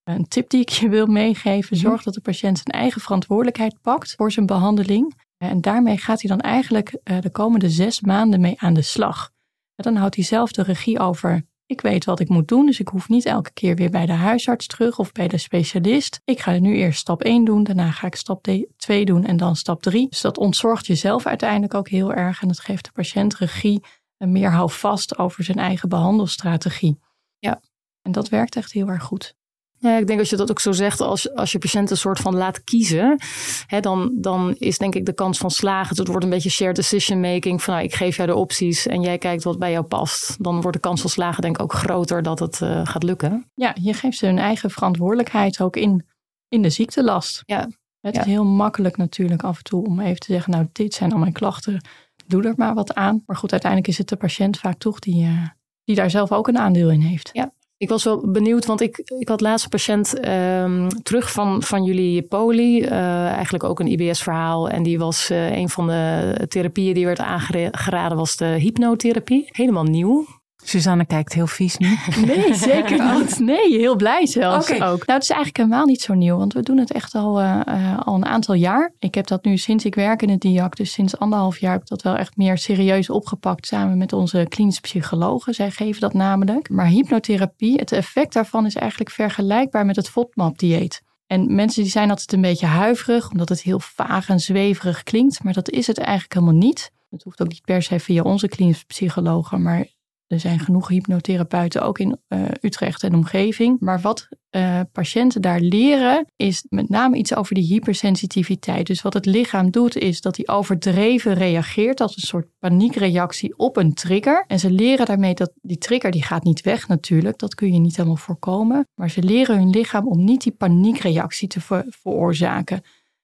een 0.03 0.27
tip 0.27 0.49
die 0.49 0.61
ik 0.61 0.69
je 0.69 0.89
wil 0.89 1.05
meegeven. 1.05 1.77
Mhm. 1.77 1.87
Zorg 1.87 2.03
dat 2.03 2.13
de 2.13 2.21
patiënt 2.21 2.57
zijn 2.57 2.81
eigen 2.81 3.01
verantwoordelijkheid 3.01 3.81
pakt 3.81 4.13
voor 4.15 4.31
zijn 4.31 4.45
behandeling. 4.45 5.13
En 5.37 5.61
daarmee 5.61 5.97
gaat 5.97 6.21
hij 6.21 6.29
dan 6.29 6.39
eigenlijk 6.39 6.99
eh, 7.03 7.21
de 7.21 7.31
komende 7.31 7.69
zes 7.69 8.01
maanden 8.01 8.41
mee 8.41 8.59
aan 8.59 8.73
de 8.73 8.81
slag. 8.81 9.31
Dan 9.75 9.95
houdt 9.95 10.15
hij 10.15 10.23
zelf 10.23 10.51
de 10.51 10.63
regie 10.63 10.99
over. 10.99 11.49
Ik 11.65 11.81
weet 11.81 12.05
wat 12.05 12.19
ik 12.19 12.29
moet 12.29 12.47
doen, 12.47 12.65
dus 12.65 12.79
ik 12.79 12.87
hoef 12.87 13.09
niet 13.09 13.25
elke 13.25 13.53
keer 13.53 13.75
weer 13.75 13.89
bij 13.89 14.05
de 14.05 14.11
huisarts 14.11 14.67
terug 14.67 14.99
of 14.99 15.11
bij 15.11 15.27
de 15.27 15.37
specialist. 15.37 16.21
Ik 16.25 16.39
ga 16.39 16.51
nu 16.51 16.75
eerst 16.75 16.99
stap 16.99 17.21
1 17.21 17.45
doen, 17.45 17.63
daarna 17.63 17.91
ga 17.91 18.07
ik 18.07 18.15
stap 18.15 18.47
2 18.77 19.05
doen 19.05 19.25
en 19.25 19.37
dan 19.37 19.55
stap 19.55 19.81
3. 19.81 20.09
Dus 20.09 20.21
dat 20.21 20.37
ontzorgt 20.37 20.87
jezelf 20.87 21.25
uiteindelijk 21.25 21.73
ook 21.73 21.89
heel 21.89 22.13
erg 22.13 22.41
en 22.41 22.47
dat 22.47 22.59
geeft 22.59 22.85
de 22.85 22.91
patiënt 22.91 23.35
regie 23.35 23.83
en 24.17 24.31
meer 24.31 24.51
houvast 24.51 25.17
over 25.17 25.43
zijn 25.43 25.57
eigen 25.57 25.89
behandelstrategie. 25.89 26.99
Ja. 27.39 27.61
En 28.01 28.11
dat 28.11 28.29
werkt 28.29 28.55
echt 28.55 28.71
heel 28.71 28.87
erg 28.87 29.03
goed. 29.03 29.35
Ja, 29.81 29.97
ik 29.97 30.07
denk 30.07 30.19
als 30.19 30.29
je 30.29 30.35
dat 30.35 30.49
ook 30.49 30.59
zo 30.59 30.71
zegt, 30.71 31.01
als, 31.01 31.33
als 31.33 31.51
je 31.51 31.57
patiënt 31.57 31.91
een 31.91 31.97
soort 31.97 32.19
van 32.19 32.35
laat 32.35 32.63
kiezen, 32.63 33.17
hè, 33.65 33.79
dan, 33.79 34.11
dan 34.15 34.55
is 34.57 34.77
denk 34.77 34.95
ik 34.95 35.05
de 35.05 35.13
kans 35.13 35.37
van 35.37 35.51
slagen. 35.51 35.97
Het 35.97 36.07
wordt 36.07 36.23
een 36.23 36.29
beetje 36.29 36.49
shared 36.49 36.75
decision 36.75 37.19
making. 37.19 37.63
Van 37.63 37.73
nou, 37.73 37.85
ik 37.85 37.93
geef 37.93 38.15
jou 38.15 38.27
de 38.27 38.35
opties 38.35 38.87
en 38.87 39.01
jij 39.01 39.17
kijkt 39.17 39.43
wat 39.43 39.59
bij 39.59 39.71
jou 39.71 39.85
past. 39.85 40.43
Dan 40.43 40.61
wordt 40.61 40.73
de 40.73 40.83
kans 40.83 41.01
van 41.01 41.09
slagen 41.09 41.41
denk 41.41 41.55
ik 41.55 41.61
ook 41.61 41.73
groter 41.73 42.23
dat 42.23 42.39
het 42.39 42.59
uh, 42.61 42.81
gaat 42.83 43.03
lukken. 43.03 43.49
Ja, 43.53 43.75
je 43.81 43.93
geeft 43.93 44.17
ze 44.17 44.25
hun 44.25 44.37
eigen 44.37 44.71
verantwoordelijkheid 44.71 45.61
ook 45.61 45.75
in, 45.75 46.05
in 46.47 46.61
de 46.61 46.69
ziektelast. 46.69 47.43
Ja, 47.45 47.69
Het 48.01 48.17
is 48.17 48.25
heel 48.25 48.45
makkelijk 48.45 48.97
natuurlijk 48.97 49.43
af 49.43 49.57
en 49.57 49.63
toe 49.63 49.85
om 49.85 49.99
even 49.99 50.19
te 50.19 50.31
zeggen, 50.31 50.51
nou 50.51 50.67
dit 50.71 50.93
zijn 50.93 51.11
al 51.11 51.19
mijn 51.19 51.33
klachten, 51.33 51.81
doe 52.25 52.43
er 52.43 52.53
maar 52.57 52.73
wat 52.73 52.93
aan. 52.93 53.23
Maar 53.25 53.37
goed, 53.37 53.51
uiteindelijk 53.51 53.91
is 53.91 53.97
het 53.97 54.09
de 54.09 54.15
patiënt 54.15 54.59
vaak 54.59 54.77
toch 54.77 54.99
die, 54.99 55.23
uh, 55.25 55.47
die 55.83 55.95
daar 55.95 56.09
zelf 56.09 56.31
ook 56.31 56.47
een 56.47 56.57
aandeel 56.57 56.91
in 56.91 57.01
heeft. 57.01 57.29
Ja, 57.33 57.53
ik 57.81 57.89
was 57.89 58.03
wel 58.03 58.31
benieuwd, 58.31 58.65
want 58.65 58.81
ik, 58.81 58.97
ik 59.17 59.27
had 59.27 59.41
laatst 59.41 59.63
een 59.63 59.69
patiënt 59.69 60.27
um, 60.27 60.87
terug 61.03 61.31
van, 61.31 61.63
van 61.63 61.83
jullie 61.83 62.21
poli. 62.21 62.81
Uh, 62.81 63.25
eigenlijk 63.27 63.63
ook 63.63 63.79
een 63.79 63.87
IBS-verhaal. 63.87 64.69
En 64.69 64.83
die 64.83 64.99
was 64.99 65.31
uh, 65.31 65.57
een 65.57 65.69
van 65.69 65.87
de 65.87 66.45
therapieën 66.47 66.93
die 66.93 67.05
werd 67.05 67.19
aangeraden, 67.19 68.17
was 68.17 68.37
de 68.37 68.45
hypnotherapie. 68.45 69.47
Helemaal 69.51 69.83
nieuw. 69.83 70.25
Suzanne 70.63 71.05
kijkt 71.05 71.33
heel 71.33 71.47
vies 71.47 71.77
nu. 71.77 71.97
Nee, 72.25 72.53
zeker 72.53 73.15
niet. 73.17 73.39
Nee, 73.39 73.77
heel 73.77 73.95
blij 73.95 74.25
zelfs 74.25 74.71
okay. 74.71 74.89
ook. 74.89 75.05
Nou, 75.05 75.13
het 75.13 75.23
is 75.23 75.29
eigenlijk 75.29 75.57
helemaal 75.57 75.85
niet 75.85 76.01
zo 76.01 76.13
nieuw, 76.13 76.37
want 76.37 76.53
we 76.53 76.61
doen 76.61 76.77
het 76.77 76.91
echt 76.91 77.15
al, 77.15 77.41
uh, 77.41 77.59
uh, 77.67 77.99
al 77.99 78.15
een 78.15 78.25
aantal 78.25 78.55
jaar. 78.55 78.93
Ik 78.99 79.15
heb 79.15 79.27
dat 79.27 79.43
nu 79.43 79.57
sinds 79.57 79.85
ik 79.85 79.95
werk 79.95 80.21
in 80.21 80.29
het 80.29 80.41
DIAC, 80.41 80.75
dus 80.75 80.91
sinds 80.91 81.17
anderhalf 81.17 81.59
jaar 81.59 81.71
heb 81.71 81.81
ik 81.81 81.87
dat 81.87 82.01
wel 82.01 82.15
echt 82.15 82.37
meer 82.37 82.57
serieus 82.57 83.09
opgepakt 83.09 83.65
samen 83.65 83.97
met 83.97 84.13
onze 84.13 84.45
klinische 84.49 84.81
psychologen. 84.81 85.53
Zij 85.53 85.71
geven 85.71 86.01
dat 86.01 86.13
namelijk. 86.13 86.69
Maar 86.69 86.87
hypnotherapie, 86.87 87.75
het 87.75 87.91
effect 87.91 88.33
daarvan 88.33 88.65
is 88.65 88.75
eigenlijk 88.75 89.11
vergelijkbaar 89.11 89.85
met 89.85 89.95
het 89.95 90.09
FODMAP-dieet. 90.09 91.01
En 91.27 91.55
mensen 91.55 91.81
die 91.81 91.91
zijn 91.91 92.09
altijd 92.09 92.33
een 92.33 92.41
beetje 92.41 92.65
huiverig, 92.65 93.31
omdat 93.31 93.49
het 93.49 93.61
heel 93.61 93.79
vaag 93.79 94.29
en 94.29 94.39
zweverig 94.39 95.03
klinkt. 95.03 95.43
Maar 95.43 95.53
dat 95.53 95.69
is 95.69 95.87
het 95.87 95.97
eigenlijk 95.97 96.33
helemaal 96.33 96.55
niet. 96.55 96.91
Het 97.09 97.23
hoeft 97.23 97.41
ook 97.41 97.47
niet 97.47 97.61
per 97.61 97.81
se 97.81 97.99
via 97.99 98.21
onze 98.21 98.47
klinische 98.47 98.85
psychologen, 98.85 99.61
maar 99.61 99.85
er 100.31 100.39
zijn 100.39 100.59
genoeg 100.59 100.87
hypnotherapeuten 100.87 101.81
ook 101.81 101.99
in 101.99 102.17
uh, 102.29 102.41
Utrecht 102.61 103.03
en 103.03 103.13
omgeving. 103.13 103.79
Maar 103.79 104.01
wat 104.01 104.27
uh, 104.51 104.79
patiënten 104.91 105.41
daar 105.41 105.59
leren 105.59 106.25
is 106.35 106.65
met 106.69 106.89
name 106.89 107.17
iets 107.17 107.35
over 107.35 107.55
die 107.55 107.63
hypersensitiviteit. 107.63 108.87
Dus 108.87 109.01
wat 109.01 109.13
het 109.13 109.25
lichaam 109.25 109.71
doet 109.71 109.97
is 109.97 110.21
dat 110.21 110.37
hij 110.37 110.47
overdreven 110.55 111.33
reageert 111.33 112.01
als 112.01 112.15
een 112.15 112.21
soort 112.21 112.47
paniekreactie 112.59 113.57
op 113.57 113.77
een 113.77 113.93
trigger. 113.93 114.43
En 114.47 114.59
ze 114.59 114.71
leren 114.71 115.05
daarmee 115.05 115.33
dat 115.33 115.51
die 115.61 115.77
trigger 115.77 116.11
die 116.11 116.23
gaat 116.23 116.43
niet 116.43 116.61
weg 116.61 116.87
natuurlijk. 116.87 117.37
Dat 117.37 117.55
kun 117.55 117.73
je 117.73 117.79
niet 117.79 117.95
helemaal 117.95 118.17
voorkomen. 118.17 118.87
Maar 118.95 119.09
ze 119.09 119.23
leren 119.23 119.57
hun 119.57 119.69
lichaam 119.69 120.07
om 120.07 120.23
niet 120.23 120.41
die 120.43 120.55
paniekreactie 120.55 121.47
te 121.47 121.61
ver 121.61 121.85
veroorzaken. 121.89 122.81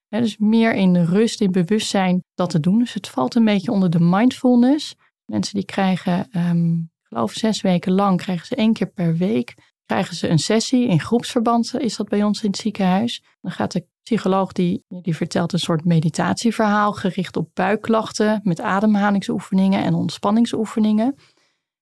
Dus 0.08 0.36
meer 0.38 0.74
in 0.74 0.96
rust, 0.96 1.40
in 1.40 1.52
bewustzijn 1.52 2.24
dat 2.34 2.50
te 2.50 2.60
doen. 2.60 2.78
Dus 2.78 2.94
het 2.94 3.08
valt 3.08 3.34
een 3.34 3.44
beetje 3.44 3.72
onder 3.72 3.90
de 3.90 4.00
mindfulness. 4.00 4.94
Mensen 5.24 5.54
die 5.54 5.64
krijgen 5.64 6.28
um, 6.36 6.90
geloof 7.08 7.32
zes 7.32 7.60
weken 7.60 7.92
lang 7.92 8.20
krijgen 8.20 8.46
ze 8.46 8.54
één 8.54 8.72
keer 8.72 8.90
per 8.90 9.16
week 9.16 9.54
krijgen 9.88 10.16
ze 10.16 10.28
een 10.28 10.38
sessie. 10.38 10.88
In 10.88 11.00
groepsverband 11.00 11.74
is 11.78 11.96
dat 11.96 12.08
bij 12.08 12.22
ons 12.22 12.42
in 12.42 12.50
het 12.50 12.58
ziekenhuis. 12.58 13.22
Dan 13.40 13.50
gaat 13.50 13.72
de 13.72 13.86
psycholoog 14.02 14.52
die, 14.52 14.84
die 14.88 15.16
vertelt 15.16 15.52
een 15.52 15.58
soort 15.58 15.84
meditatieverhaal 15.84 16.92
gericht 16.92 17.36
op 17.36 17.50
buikklachten 17.54 18.40
met 18.42 18.60
ademhalingsoefeningen 18.60 19.82
en 19.82 19.94
ontspanningsoefeningen. 19.94 21.14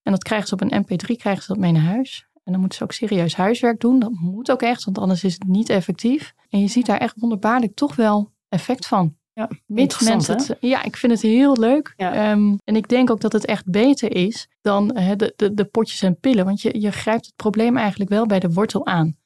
En 0.02 0.12
dat 0.12 0.22
krijgen 0.22 0.48
ze 0.48 0.54
op 0.54 0.60
een 0.60 0.84
mp3 0.84 1.16
krijgen 1.16 1.42
ze 1.42 1.48
dat 1.48 1.58
mee 1.58 1.72
naar 1.72 1.82
huis. 1.82 2.26
En 2.44 2.52
dan 2.52 2.60
moeten 2.60 2.78
ze 2.78 2.84
ook 2.84 2.92
serieus 2.92 3.34
huiswerk 3.34 3.80
doen. 3.80 3.98
Dat 3.98 4.12
moet 4.12 4.50
ook 4.50 4.62
echt, 4.62 4.84
want 4.84 4.98
anders 4.98 5.24
is 5.24 5.32
het 5.32 5.46
niet 5.46 5.68
effectief. 5.68 6.34
En 6.48 6.60
je 6.60 6.68
ziet 6.68 6.86
daar 6.86 6.98
echt 6.98 7.14
wonderbaarlijk 7.16 7.74
toch 7.74 7.96
wel 7.96 8.32
effect 8.48 8.86
van. 8.86 9.16
Ja, 9.36 9.48
mensen 9.66 10.34
het, 10.36 10.56
ja, 10.60 10.84
ik 10.84 10.96
vind 10.96 11.12
het 11.12 11.22
heel 11.22 11.56
leuk. 11.56 11.94
Ja. 11.96 12.30
Um, 12.30 12.58
en 12.64 12.76
ik 12.76 12.88
denk 12.88 13.10
ook 13.10 13.20
dat 13.20 13.32
het 13.32 13.44
echt 13.44 13.70
beter 13.70 14.16
is 14.16 14.48
dan 14.60 14.88
de, 14.88 15.32
de, 15.36 15.54
de, 15.54 15.64
potjes 15.64 16.02
en 16.02 16.18
pillen. 16.20 16.44
Want 16.44 16.62
je, 16.62 16.80
je 16.80 16.92
grijpt 16.92 17.26
het 17.26 17.36
probleem 17.36 17.76
eigenlijk 17.76 18.10
wel 18.10 18.26
bij 18.26 18.40
de 18.40 18.52
wortel 18.52 18.86
aan. 18.86 19.16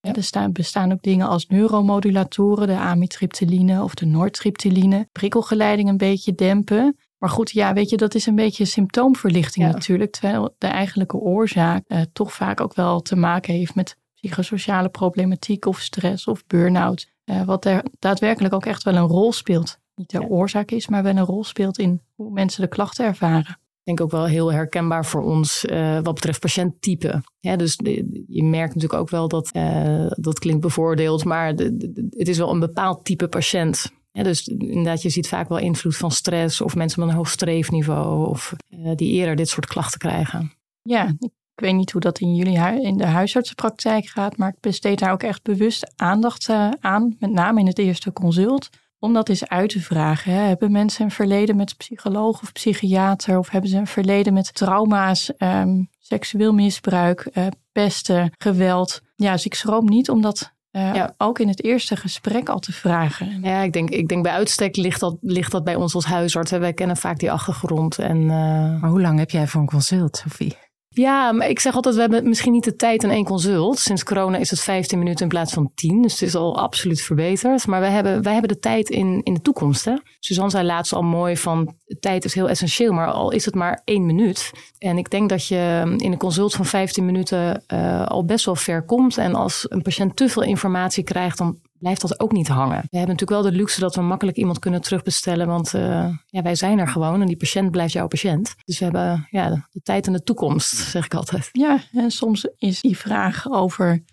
Ja. 0.00 0.14
Er 0.14 0.22
staan, 0.22 0.52
bestaan 0.52 0.92
ook 0.92 1.02
dingen 1.02 1.28
als 1.28 1.46
neuromodulatoren, 1.46 2.66
de 2.66 2.76
amitriptyline 2.76 3.82
of 3.82 3.94
de 3.94 4.06
noortriptyline. 4.06 5.08
Prikkelgeleiding 5.12 5.88
een 5.88 5.96
beetje 5.96 6.34
dempen. 6.34 6.96
Maar 7.18 7.30
goed, 7.30 7.50
ja, 7.50 7.72
weet 7.72 7.90
je, 7.90 7.96
dat 7.96 8.14
is 8.14 8.26
een 8.26 8.34
beetje 8.34 8.64
symptoomverlichting 8.64 9.66
ja. 9.66 9.72
natuurlijk. 9.72 10.12
Terwijl 10.12 10.54
de 10.58 10.66
eigenlijke 10.66 11.16
oorzaak 11.16 11.84
uh, 11.88 12.00
toch 12.12 12.32
vaak 12.32 12.60
ook 12.60 12.74
wel 12.74 13.00
te 13.00 13.16
maken 13.16 13.54
heeft 13.54 13.74
met 13.74 13.96
psychosociale 14.14 14.88
problematiek 14.88 15.66
of 15.66 15.80
stress 15.80 16.26
of 16.26 16.46
burn-out. 16.46 17.06
Uh, 17.30 17.44
wat 17.44 17.64
er 17.64 17.84
daadwerkelijk 17.98 18.54
ook 18.54 18.66
echt 18.66 18.82
wel 18.82 18.94
een 18.94 19.06
rol 19.06 19.32
speelt. 19.32 19.78
Niet 19.94 20.10
de 20.10 20.20
ja. 20.20 20.26
oorzaak 20.26 20.70
is, 20.70 20.88
maar 20.88 21.02
wel 21.02 21.16
een 21.16 21.24
rol 21.24 21.44
speelt 21.44 21.78
in 21.78 22.00
hoe 22.14 22.30
mensen 22.32 22.62
de 22.62 22.68
klachten 22.68 23.04
ervaren. 23.04 23.58
Ik 23.88 23.96
denk 23.96 24.00
ook 24.00 24.10
wel 24.10 24.24
heel 24.26 24.52
herkenbaar 24.52 25.06
voor 25.06 25.22
ons 25.22 25.64
uh, 25.64 25.98
wat 26.02 26.14
betreft 26.14 26.40
patiënttype. 26.40 27.22
Ja, 27.40 27.56
dus 27.56 27.76
de, 27.76 28.24
je 28.28 28.44
merkt 28.44 28.74
natuurlijk 28.74 29.00
ook 29.00 29.10
wel 29.10 29.28
dat, 29.28 29.50
uh, 29.52 30.06
dat 30.10 30.38
klinkt 30.38 30.60
bevoordeeld, 30.60 31.24
maar 31.24 31.56
de, 31.56 31.76
de, 31.76 32.06
het 32.10 32.28
is 32.28 32.38
wel 32.38 32.50
een 32.50 32.60
bepaald 32.60 33.04
type 33.04 33.28
patiënt. 33.28 33.92
Ja, 34.10 34.22
dus 34.22 34.46
inderdaad, 34.46 35.02
je 35.02 35.10
ziet 35.10 35.28
vaak 35.28 35.48
wel 35.48 35.58
invloed 35.58 35.96
van 35.96 36.10
stress 36.10 36.60
of 36.60 36.74
mensen 36.74 37.00
met 37.00 37.08
een 37.08 37.14
hoog 37.14 37.30
streefniveau 37.30 38.28
of 38.28 38.54
uh, 38.70 38.94
die 38.94 39.12
eerder 39.12 39.36
dit 39.36 39.48
soort 39.48 39.66
klachten 39.66 39.98
krijgen. 39.98 40.52
Ja, 40.82 41.06
ik 41.18 41.30
weet 41.60 41.74
niet 41.74 41.90
hoe 41.90 42.00
dat 42.00 42.18
in 42.18 42.34
jullie 42.34 42.82
in 42.82 42.96
de 42.96 43.06
huisartsenpraktijk 43.06 44.06
gaat, 44.06 44.36
maar 44.36 44.48
ik 44.48 44.60
besteed 44.60 44.98
daar 44.98 45.12
ook 45.12 45.22
echt 45.22 45.42
bewust 45.42 45.92
aandacht 45.96 46.48
uh, 46.48 46.70
aan, 46.80 47.16
met 47.18 47.30
name 47.30 47.60
in 47.60 47.66
het 47.66 47.78
eerste 47.78 48.12
consult, 48.12 48.68
om 48.98 49.12
dat 49.12 49.28
eens 49.28 49.48
uit 49.48 49.70
te 49.70 49.80
vragen. 49.80 50.32
Hè. 50.32 50.40
Hebben 50.40 50.72
mensen 50.72 51.04
een 51.04 51.10
verleden 51.10 51.56
met 51.56 51.76
psycholoog 51.76 52.42
of 52.42 52.52
psychiater, 52.52 53.38
of 53.38 53.50
hebben 53.50 53.70
ze 53.70 53.76
een 53.76 53.86
verleden 53.86 54.32
met 54.32 54.54
trauma's, 54.54 55.32
um, 55.38 55.88
seksueel 55.98 56.52
misbruik, 56.52 57.30
uh, 57.32 57.46
pesten, 57.72 58.32
geweld? 58.38 59.00
Ja, 59.16 59.32
dus 59.32 59.44
ik 59.46 59.54
schroom 59.54 59.84
niet 59.84 60.10
om 60.10 60.20
dat 60.20 60.52
uh, 60.72 60.94
ja. 60.94 61.14
ook 61.16 61.38
in 61.38 61.48
het 61.48 61.64
eerste 61.64 61.96
gesprek 61.96 62.48
al 62.48 62.58
te 62.58 62.72
vragen. 62.72 63.40
Ja, 63.42 63.62
ik 63.62 63.72
denk, 63.72 63.90
ik 63.90 64.08
denk 64.08 64.22
bij 64.22 64.32
uitstek 64.32 64.76
ligt 64.76 65.00
dat, 65.00 65.16
ligt 65.20 65.52
dat 65.52 65.64
bij 65.64 65.74
ons 65.74 65.94
als 65.94 66.04
huisarts. 66.04 66.50
Wij 66.50 66.72
kennen 66.72 66.96
vaak 66.96 67.18
die 67.18 67.32
achtergrond. 67.32 67.98
En, 67.98 68.26
Maar 68.26 68.90
hoe 68.90 69.00
lang 69.00 69.18
heb 69.18 69.30
jij 69.30 69.46
voor 69.46 69.60
een 69.60 69.66
consult, 69.66 70.16
Sophie? 70.16 70.56
Ja, 70.98 71.40
ik 71.40 71.60
zeg 71.60 71.74
altijd, 71.74 71.94
we 71.94 72.00
hebben 72.00 72.28
misschien 72.28 72.52
niet 72.52 72.64
de 72.64 72.76
tijd 72.76 73.02
in 73.02 73.10
één 73.10 73.24
consult. 73.24 73.78
Sinds 73.78 74.04
corona 74.04 74.36
is 74.36 74.50
het 74.50 74.60
15 74.60 74.98
minuten 74.98 75.22
in 75.22 75.28
plaats 75.28 75.52
van 75.52 75.70
10. 75.74 76.02
Dus 76.02 76.12
het 76.12 76.22
is 76.22 76.34
al 76.34 76.58
absoluut 76.58 77.02
verbeterd. 77.02 77.66
Maar 77.66 77.80
wij 77.80 77.90
hebben, 77.90 78.22
wij 78.22 78.32
hebben 78.32 78.50
de 78.50 78.58
tijd 78.58 78.88
in, 78.88 79.20
in 79.22 79.34
de 79.34 79.40
toekomst. 79.40 79.84
Hè? 79.84 79.94
Suzanne 80.20 80.50
zei 80.50 80.66
laatst 80.66 80.92
al 80.92 81.02
mooi 81.02 81.36
van, 81.36 81.74
tijd 82.00 82.24
is 82.24 82.34
heel 82.34 82.48
essentieel. 82.48 82.92
Maar 82.92 83.10
al 83.10 83.30
is 83.30 83.44
het 83.44 83.54
maar 83.54 83.80
één 83.84 84.06
minuut. 84.06 84.52
En 84.78 84.98
ik 84.98 85.10
denk 85.10 85.28
dat 85.28 85.46
je 85.46 85.94
in 85.96 86.12
een 86.12 86.18
consult 86.18 86.54
van 86.54 86.64
15 86.64 87.04
minuten 87.04 87.64
uh, 87.72 88.06
al 88.06 88.24
best 88.24 88.44
wel 88.44 88.56
ver 88.56 88.82
komt. 88.82 89.18
En 89.18 89.34
als 89.34 89.66
een 89.68 89.82
patiënt 89.82 90.16
te 90.16 90.28
veel 90.28 90.42
informatie 90.42 91.04
krijgt, 91.04 91.38
dan 91.38 91.58
blijft 91.78 92.00
dat 92.00 92.20
ook 92.20 92.32
niet 92.32 92.48
hangen. 92.48 92.80
We 92.80 92.96
hebben 92.96 93.14
natuurlijk 93.14 93.42
wel 93.42 93.50
de 93.50 93.56
luxe 93.56 93.80
dat 93.80 93.94
we 93.94 94.00
makkelijk 94.00 94.36
iemand 94.36 94.58
kunnen 94.58 94.80
terugbestellen, 94.80 95.46
want 95.46 95.74
uh, 95.74 96.16
ja, 96.26 96.42
wij 96.42 96.54
zijn 96.54 96.78
er 96.78 96.88
gewoon 96.88 97.20
en 97.20 97.26
die 97.26 97.36
patiënt 97.36 97.70
blijft 97.70 97.92
jouw 97.92 98.06
patiënt. 98.06 98.54
Dus 98.64 98.78
we 98.78 98.84
hebben 98.84 99.26
ja, 99.30 99.66
de 99.70 99.80
tijd 99.82 100.06
en 100.06 100.12
de 100.12 100.22
toekomst, 100.22 100.76
zeg 100.76 101.04
ik 101.04 101.14
altijd. 101.14 101.48
Ja, 101.52 101.78
en 101.92 102.10
soms 102.10 102.48
is 102.56 102.80
die 102.80 102.98
vraag 102.98 103.50
over 103.50 104.04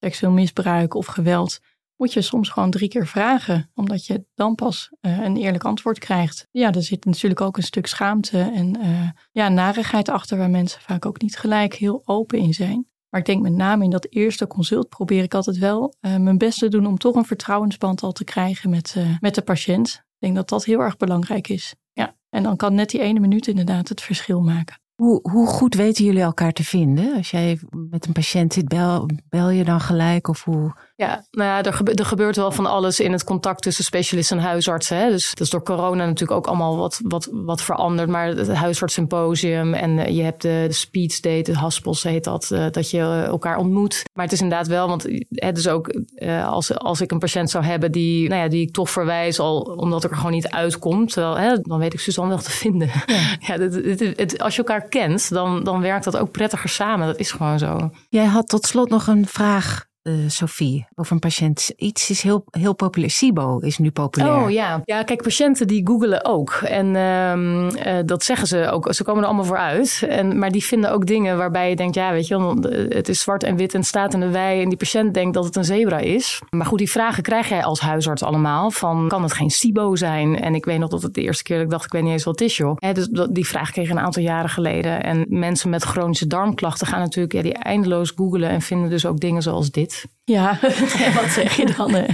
seksueel 0.00 0.32
misbruik 0.32 0.94
of 0.94 1.06
geweld, 1.06 1.60
moet 1.96 2.12
je 2.12 2.22
soms 2.22 2.48
gewoon 2.48 2.70
drie 2.70 2.88
keer 2.88 3.06
vragen, 3.06 3.70
omdat 3.74 4.06
je 4.06 4.24
dan 4.34 4.54
pas 4.54 4.90
uh, 5.00 5.18
een 5.18 5.36
eerlijk 5.36 5.64
antwoord 5.64 5.98
krijgt. 5.98 6.48
Ja, 6.50 6.72
er 6.72 6.82
zit 6.82 7.04
natuurlijk 7.04 7.40
ook 7.40 7.56
een 7.56 7.62
stuk 7.62 7.86
schaamte 7.86 8.38
en 8.54 8.78
uh, 8.80 9.08
ja, 9.32 9.48
narigheid 9.48 10.08
achter, 10.08 10.38
waar 10.38 10.50
mensen 10.50 10.80
vaak 10.80 11.06
ook 11.06 11.20
niet 11.20 11.36
gelijk 11.36 11.74
heel 11.74 12.02
open 12.04 12.38
in 12.38 12.54
zijn. 12.54 12.86
Maar 13.16 13.24
ik 13.24 13.30
denk 13.34 13.42
met 13.42 13.56
name 13.56 13.84
in 13.84 13.90
dat 13.90 14.06
eerste 14.10 14.46
consult 14.46 14.88
probeer 14.88 15.22
ik 15.22 15.34
altijd 15.34 15.58
wel 15.58 15.94
uh, 16.00 16.16
mijn 16.16 16.38
best 16.38 16.58
te 16.58 16.68
doen 16.68 16.86
om 16.86 16.98
toch 16.98 17.14
een 17.14 17.24
vertrouwensband 17.24 18.02
al 18.02 18.12
te 18.12 18.24
krijgen 18.24 18.70
met, 18.70 18.94
uh, 18.98 19.16
met 19.20 19.34
de 19.34 19.42
patiënt. 19.42 19.88
Ik 19.88 20.02
denk 20.18 20.34
dat 20.34 20.48
dat 20.48 20.64
heel 20.64 20.80
erg 20.80 20.96
belangrijk 20.96 21.48
is. 21.48 21.74
Ja. 21.92 22.16
En 22.30 22.42
dan 22.42 22.56
kan 22.56 22.74
net 22.74 22.90
die 22.90 23.00
ene 23.00 23.20
minuut 23.20 23.46
inderdaad 23.46 23.88
het 23.88 24.00
verschil 24.00 24.40
maken. 24.40 24.80
Hoe, 24.94 25.30
hoe 25.30 25.46
goed 25.46 25.74
weten 25.74 26.04
jullie 26.04 26.20
elkaar 26.22 26.52
te 26.52 26.64
vinden? 26.64 27.16
Als 27.16 27.30
jij 27.30 27.60
met 27.90 28.06
een 28.06 28.12
patiënt 28.12 28.52
zit, 28.52 28.68
bel, 28.68 29.08
bel 29.28 29.50
je 29.50 29.64
dan 29.64 29.80
gelijk? 29.80 30.28
Of 30.28 30.44
hoe? 30.44 30.76
Ja, 30.96 31.24
nou 31.30 31.50
ja, 31.50 31.62
er, 31.62 31.72
gebe 31.72 31.94
er 31.94 32.04
gebeurt 32.04 32.36
wel 32.36 32.50
van 32.50 32.66
alles 32.66 33.00
in 33.00 33.12
het 33.12 33.24
contact 33.24 33.62
tussen 33.62 33.84
specialist 33.84 34.30
en 34.30 34.38
huisartsen. 34.38 34.96
Hè? 34.96 35.10
Dus 35.10 35.30
dat 35.30 35.40
is 35.40 35.50
door 35.50 35.62
corona 35.62 36.04
natuurlijk 36.04 36.38
ook 36.38 36.46
allemaal 36.46 36.76
wat, 36.76 37.00
wat, 37.02 37.28
wat 37.32 37.62
veranderd. 37.62 38.08
Maar 38.08 38.26
het 38.26 38.52
huisartssymposium 38.52 39.74
en 39.74 39.98
uh, 39.98 40.08
je 40.08 40.22
hebt 40.22 40.42
de, 40.42 40.64
de 40.66 40.72
speed 40.72 41.22
date, 41.22 41.42
de 41.42 41.58
haspels 41.58 42.02
heet 42.02 42.24
dat, 42.24 42.50
uh, 42.52 42.66
dat 42.70 42.90
je 42.90 43.00
elkaar 43.26 43.56
ontmoet. 43.56 44.02
Maar 44.12 44.24
het 44.24 44.32
is 44.32 44.40
inderdaad 44.40 44.66
wel, 44.66 44.88
want 44.88 45.02
het 45.28 45.58
is 45.58 45.68
ook 45.68 46.00
uh, 46.14 46.48
als, 46.48 46.78
als 46.78 47.00
ik 47.00 47.10
een 47.10 47.18
patiënt 47.18 47.50
zou 47.50 47.64
hebben 47.64 47.92
die, 47.92 48.28
nou 48.28 48.42
ja, 48.42 48.48
die 48.48 48.62
ik 48.62 48.72
toch 48.72 48.90
verwijs 48.90 49.38
al 49.38 49.60
omdat 49.60 50.04
ik 50.04 50.10
er 50.10 50.16
gewoon 50.16 50.32
niet 50.32 50.48
uitkomt. 50.48 51.12
Terwijl, 51.12 51.38
hè, 51.38 51.60
dan 51.60 51.78
weet 51.78 51.94
ik 51.94 52.00
Suzanne 52.00 52.34
wel 52.34 52.42
te 52.42 52.50
vinden. 52.50 52.90
Ja. 53.06 53.36
ja 53.46 53.56
dit, 53.56 53.98
dit, 53.98 54.18
het, 54.18 54.38
als 54.42 54.56
je 54.56 54.62
elkaar 54.62 54.88
kent, 54.88 55.30
dan, 55.30 55.64
dan 55.64 55.80
werkt 55.80 56.04
dat 56.04 56.16
ook 56.16 56.30
prettiger 56.30 56.68
samen. 56.68 57.06
Dat 57.06 57.18
is 57.18 57.30
gewoon 57.30 57.58
zo. 57.58 57.90
Jij 58.08 58.24
had 58.24 58.48
tot 58.48 58.66
slot 58.66 58.88
nog 58.88 59.06
een 59.06 59.26
vraag 59.26 59.86
uh, 60.06 60.14
Sophie, 60.26 60.86
over 60.94 61.12
een 61.12 61.18
patiënt. 61.18 61.72
Iets 61.76 62.10
is 62.10 62.22
heel, 62.22 62.44
heel 62.50 62.74
populair. 62.74 63.10
SIBO 63.10 63.58
is 63.58 63.78
nu 63.78 63.90
populair. 63.90 64.42
Oh 64.42 64.50
ja. 64.50 64.80
Ja, 64.84 65.02
kijk, 65.02 65.22
patiënten 65.22 65.66
die 65.66 65.86
googelen 65.86 66.24
ook. 66.24 66.52
En 66.52 66.94
uh, 66.94 67.98
dat 68.04 68.24
zeggen 68.24 68.46
ze 68.46 68.70
ook. 68.70 68.94
Ze 68.94 69.04
komen 69.04 69.20
er 69.22 69.28
allemaal 69.28 69.44
voor 69.44 69.58
uit. 69.58 70.04
En, 70.08 70.38
maar 70.38 70.50
die 70.50 70.64
vinden 70.64 70.92
ook 70.92 71.06
dingen 71.06 71.36
waarbij 71.36 71.68
je 71.68 71.76
denkt, 71.76 71.94
ja, 71.94 72.12
weet 72.12 72.26
je, 72.26 72.86
het 72.88 73.08
is 73.08 73.20
zwart 73.20 73.42
en 73.42 73.56
wit 73.56 73.74
en 73.74 73.84
staat 73.84 74.14
in 74.14 74.20
de 74.20 74.30
wei. 74.30 74.62
En 74.62 74.68
die 74.68 74.78
patiënt 74.78 75.14
denkt 75.14 75.34
dat 75.34 75.44
het 75.44 75.56
een 75.56 75.64
zebra 75.64 75.98
is. 75.98 76.40
Maar 76.50 76.66
goed, 76.66 76.78
die 76.78 76.90
vragen 76.90 77.22
krijg 77.22 77.48
jij 77.48 77.64
als 77.64 77.80
huisarts 77.80 78.22
allemaal. 78.22 78.70
Van, 78.70 79.08
kan 79.08 79.22
het 79.22 79.32
geen 79.32 79.50
SIBO 79.50 79.96
zijn? 79.96 80.40
En 80.40 80.54
ik 80.54 80.64
weet 80.64 80.78
nog 80.78 80.90
dat 80.90 81.02
het 81.02 81.14
de 81.14 81.22
eerste 81.22 81.42
keer 81.42 81.56
dat 81.56 81.64
ik 81.64 81.70
dacht, 81.70 81.84
ik 81.84 81.92
weet 81.92 82.02
niet 82.02 82.12
eens 82.12 82.24
wat 82.24 82.38
het 82.38 82.48
is, 82.48 82.56
joh. 82.56 82.76
dus 82.92 83.08
die 83.30 83.46
vraag 83.46 83.70
kreeg 83.70 83.84
ik 83.84 83.90
een 83.90 84.00
aantal 84.00 84.22
jaren 84.22 84.50
geleden. 84.50 85.02
En 85.02 85.26
mensen 85.28 85.70
met 85.70 85.82
chronische 85.82 86.26
darmklachten 86.26 86.86
gaan 86.86 87.00
natuurlijk 87.00 87.34
ja, 87.34 87.42
die 87.42 87.54
eindeloos 87.54 88.12
googelen 88.16 88.48
en 88.48 88.60
vinden 88.60 88.90
dus 88.90 89.06
ook 89.06 89.20
dingen 89.20 89.42
zoals 89.42 89.70
dit. 89.70 89.95
Ja, 90.24 90.58
wat 91.20 91.30
zeg 91.30 91.56
je 91.56 91.74
dan? 91.76 92.06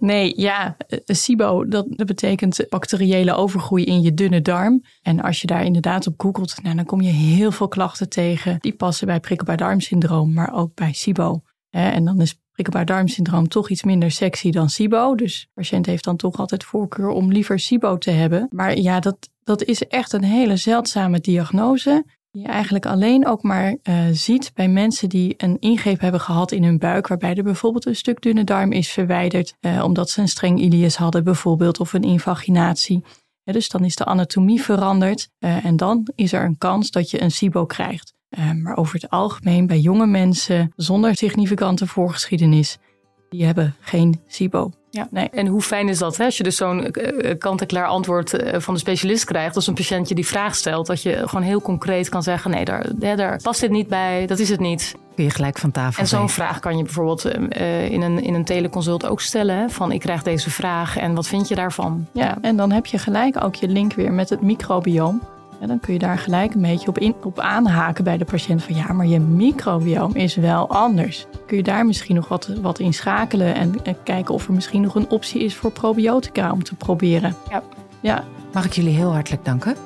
Nee, 0.00 0.32
ja, 0.36 0.76
SIBO, 1.04 1.68
dat, 1.68 1.86
dat 1.88 2.06
betekent 2.06 2.66
bacteriële 2.68 3.34
overgroei 3.34 3.84
in 3.84 4.02
je 4.02 4.14
dunne 4.14 4.42
darm. 4.42 4.82
En 5.02 5.20
als 5.20 5.40
je 5.40 5.46
daar 5.46 5.64
inderdaad 5.64 6.06
op 6.06 6.20
googelt, 6.20 6.62
nou, 6.62 6.76
dan 6.76 6.84
kom 6.84 7.00
je 7.00 7.10
heel 7.10 7.50
veel 7.50 7.68
klachten 7.68 8.08
tegen. 8.08 8.56
Die 8.60 8.74
passen 8.74 9.06
bij 9.06 9.20
prikkelbaar 9.20 9.56
darmsyndroom, 9.56 10.32
maar 10.32 10.52
ook 10.54 10.74
bij 10.74 10.92
SIBO. 10.92 11.42
En 11.70 12.04
dan 12.04 12.20
is 12.20 12.40
prikkelbaar 12.52 12.86
darmsyndroom 12.86 13.48
toch 13.48 13.70
iets 13.70 13.82
minder 13.82 14.10
sexy 14.10 14.50
dan 14.50 14.70
SIBO. 14.70 15.14
Dus 15.14 15.40
de 15.40 15.48
patiënt 15.54 15.86
heeft 15.86 16.04
dan 16.04 16.16
toch 16.16 16.38
altijd 16.38 16.64
voorkeur 16.64 17.08
om 17.08 17.32
liever 17.32 17.58
SIBO 17.58 17.98
te 17.98 18.10
hebben. 18.10 18.48
Maar 18.50 18.78
ja, 18.78 19.00
dat, 19.00 19.30
dat 19.44 19.62
is 19.62 19.82
echt 19.86 20.12
een 20.12 20.24
hele 20.24 20.56
zeldzame 20.56 21.20
diagnose 21.20 22.04
die 22.30 22.42
je 22.42 22.48
eigenlijk 22.48 22.86
alleen 22.86 23.26
ook 23.26 23.42
maar 23.42 23.76
uh, 23.82 24.04
ziet 24.12 24.50
bij 24.54 24.68
mensen 24.68 25.08
die 25.08 25.34
een 25.36 25.56
ingreep 25.60 26.00
hebben 26.00 26.20
gehad 26.20 26.52
in 26.52 26.64
hun 26.64 26.78
buik, 26.78 27.06
waarbij 27.06 27.34
er 27.34 27.42
bijvoorbeeld 27.42 27.86
een 27.86 27.96
stuk 27.96 28.20
dunne 28.20 28.44
darm 28.44 28.72
is 28.72 28.90
verwijderd, 28.90 29.54
uh, 29.60 29.84
omdat 29.84 30.10
ze 30.10 30.20
een 30.20 30.28
streng 30.28 30.60
ilius 30.60 30.96
hadden 30.96 31.24
bijvoorbeeld, 31.24 31.80
of 31.80 31.92
een 31.92 32.02
invaginatie. 32.02 33.04
Dus 33.44 33.68
dan 33.68 33.84
is 33.84 33.96
de 33.96 34.04
anatomie 34.04 34.62
veranderd 34.62 35.30
uh, 35.38 35.64
en 35.64 35.76
dan 35.76 36.08
is 36.14 36.32
er 36.32 36.44
een 36.44 36.58
kans 36.58 36.90
dat 36.90 37.10
je 37.10 37.22
een 37.22 37.30
SIBO 37.30 37.66
krijgt. 37.66 38.14
maar 38.62 38.76
over 38.76 38.94
het 38.94 39.10
algemeen 39.10 39.66
bij 39.66 39.78
jonge 39.78 40.06
mensen 40.06 40.72
zonder 40.76 41.16
significante 41.16 41.86
voorgeschiedenis, 41.86 42.78
die 43.28 43.44
hebben 43.44 43.74
geen 43.80 44.20
SIBO. 44.26 44.70
Ja. 44.90 45.08
Nee. 45.10 45.28
En 45.30 45.46
hoe 45.46 45.62
fijn 45.62 45.88
is 45.88 45.98
dat 45.98 46.16
hè? 46.16 46.24
als 46.24 46.36
je 46.36 46.42
dus 46.42 46.56
zo'n 46.56 46.94
uh, 46.98 47.38
kant-en-klaar 47.38 47.86
antwoord 47.86 48.42
uh, 48.42 48.60
van 48.60 48.74
de 48.74 48.80
specialist 48.80 49.24
krijgt, 49.24 49.56
als 49.56 49.66
een 49.66 49.74
patiënt 49.74 50.08
je 50.08 50.14
die 50.14 50.26
vraag 50.26 50.54
stelt, 50.54 50.86
dat 50.86 51.02
je 51.02 51.28
gewoon 51.28 51.42
heel 51.42 51.60
concreet 51.60 52.08
kan 52.08 52.22
zeggen: 52.22 52.50
nee, 52.50 52.64
daar, 52.64 52.86
daar 52.98 53.42
past 53.42 53.60
dit 53.60 53.70
niet 53.70 53.88
bij, 53.88 54.26
dat 54.26 54.38
is 54.38 54.48
het 54.48 54.60
niet. 54.60 54.94
Kun 55.14 55.24
je 55.24 55.30
gelijk 55.30 55.58
van 55.58 55.70
tafel. 55.70 56.02
En 56.02 56.08
zo'n 56.08 56.28
vraag 56.28 56.58
kan 56.58 56.76
je 56.76 56.82
bijvoorbeeld 56.82 57.26
uh, 57.26 57.90
in, 57.90 58.02
een, 58.02 58.22
in 58.22 58.34
een 58.34 58.44
teleconsult 58.44 59.06
ook 59.06 59.20
stellen: 59.20 59.56
hè? 59.56 59.68
van 59.68 59.92
ik 59.92 60.00
krijg 60.00 60.22
deze 60.22 60.50
vraag 60.50 60.96
en 60.96 61.14
wat 61.14 61.26
vind 61.26 61.48
je 61.48 61.54
daarvan? 61.54 62.06
Ja, 62.12 62.38
en 62.40 62.56
dan 62.56 62.72
heb 62.72 62.86
je 62.86 62.98
gelijk 62.98 63.44
ook 63.44 63.54
je 63.54 63.68
link 63.68 63.92
weer 63.92 64.12
met 64.12 64.30
het 64.30 64.42
microbioom. 64.42 65.22
En 65.60 65.68
dan 65.68 65.80
kun 65.80 65.92
je 65.92 65.98
daar 65.98 66.18
gelijk 66.18 66.54
een 66.54 66.62
beetje 66.62 66.88
op, 66.88 66.98
in, 66.98 67.14
op 67.22 67.38
aanhaken 67.38 68.04
bij 68.04 68.18
de 68.18 68.24
patiënt 68.24 68.62
van 68.62 68.74
ja, 68.74 68.92
maar 68.92 69.06
je 69.06 69.20
microbioom 69.20 70.14
is 70.14 70.34
wel 70.34 70.68
anders. 70.68 71.26
Kun 71.48 71.56
je 71.56 71.62
daar 71.62 71.86
misschien 71.86 72.14
nog 72.14 72.28
wat, 72.28 72.50
wat 72.60 72.78
in 72.78 72.94
schakelen 72.94 73.54
en, 73.54 73.74
kijken 74.04 74.34
of 74.34 74.46
er 74.46 74.52
misschien 74.52 74.80
nog 74.80 74.94
een 74.94 75.10
optie 75.10 75.44
is 75.44 75.54
voor 75.54 75.70
probiotica 75.70 76.52
om 76.52 76.62
te 76.62 76.74
proberen. 76.74 77.34
Ja. 77.50 77.62
ja. 78.00 78.24
Mag 78.52 78.64
ik 78.64 78.72
jullie 78.72 78.94
heel 78.94 79.12
hartelijk 79.12 79.44
danken 79.44 79.76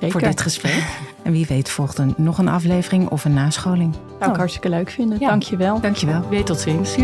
voor 0.00 0.20
dit 0.20 0.40
gesprek. 0.40 0.84
En 1.22 1.32
wie 1.32 1.46
weet 1.46 1.68
volgt 1.68 1.98
er 1.98 2.06
nog 2.16 2.38
een 2.38 2.48
aflevering 2.48 3.08
of 3.08 3.24
een 3.24 3.34
nascholing. 3.34 3.94
Zou 3.94 4.24
ik 4.24 4.30
oh. 4.30 4.36
hartstikke 4.36 4.68
leuk 4.68 4.90
vinden. 4.90 5.18
Ja. 5.20 5.28
Dank 5.28 5.42
je 5.42 5.56
wel. 5.56 5.80
Dank 5.80 5.96
je 5.96 6.06
wel. 6.06 6.28
Weet 6.28 6.46
tot 6.46 6.60
ziens. 6.60 6.96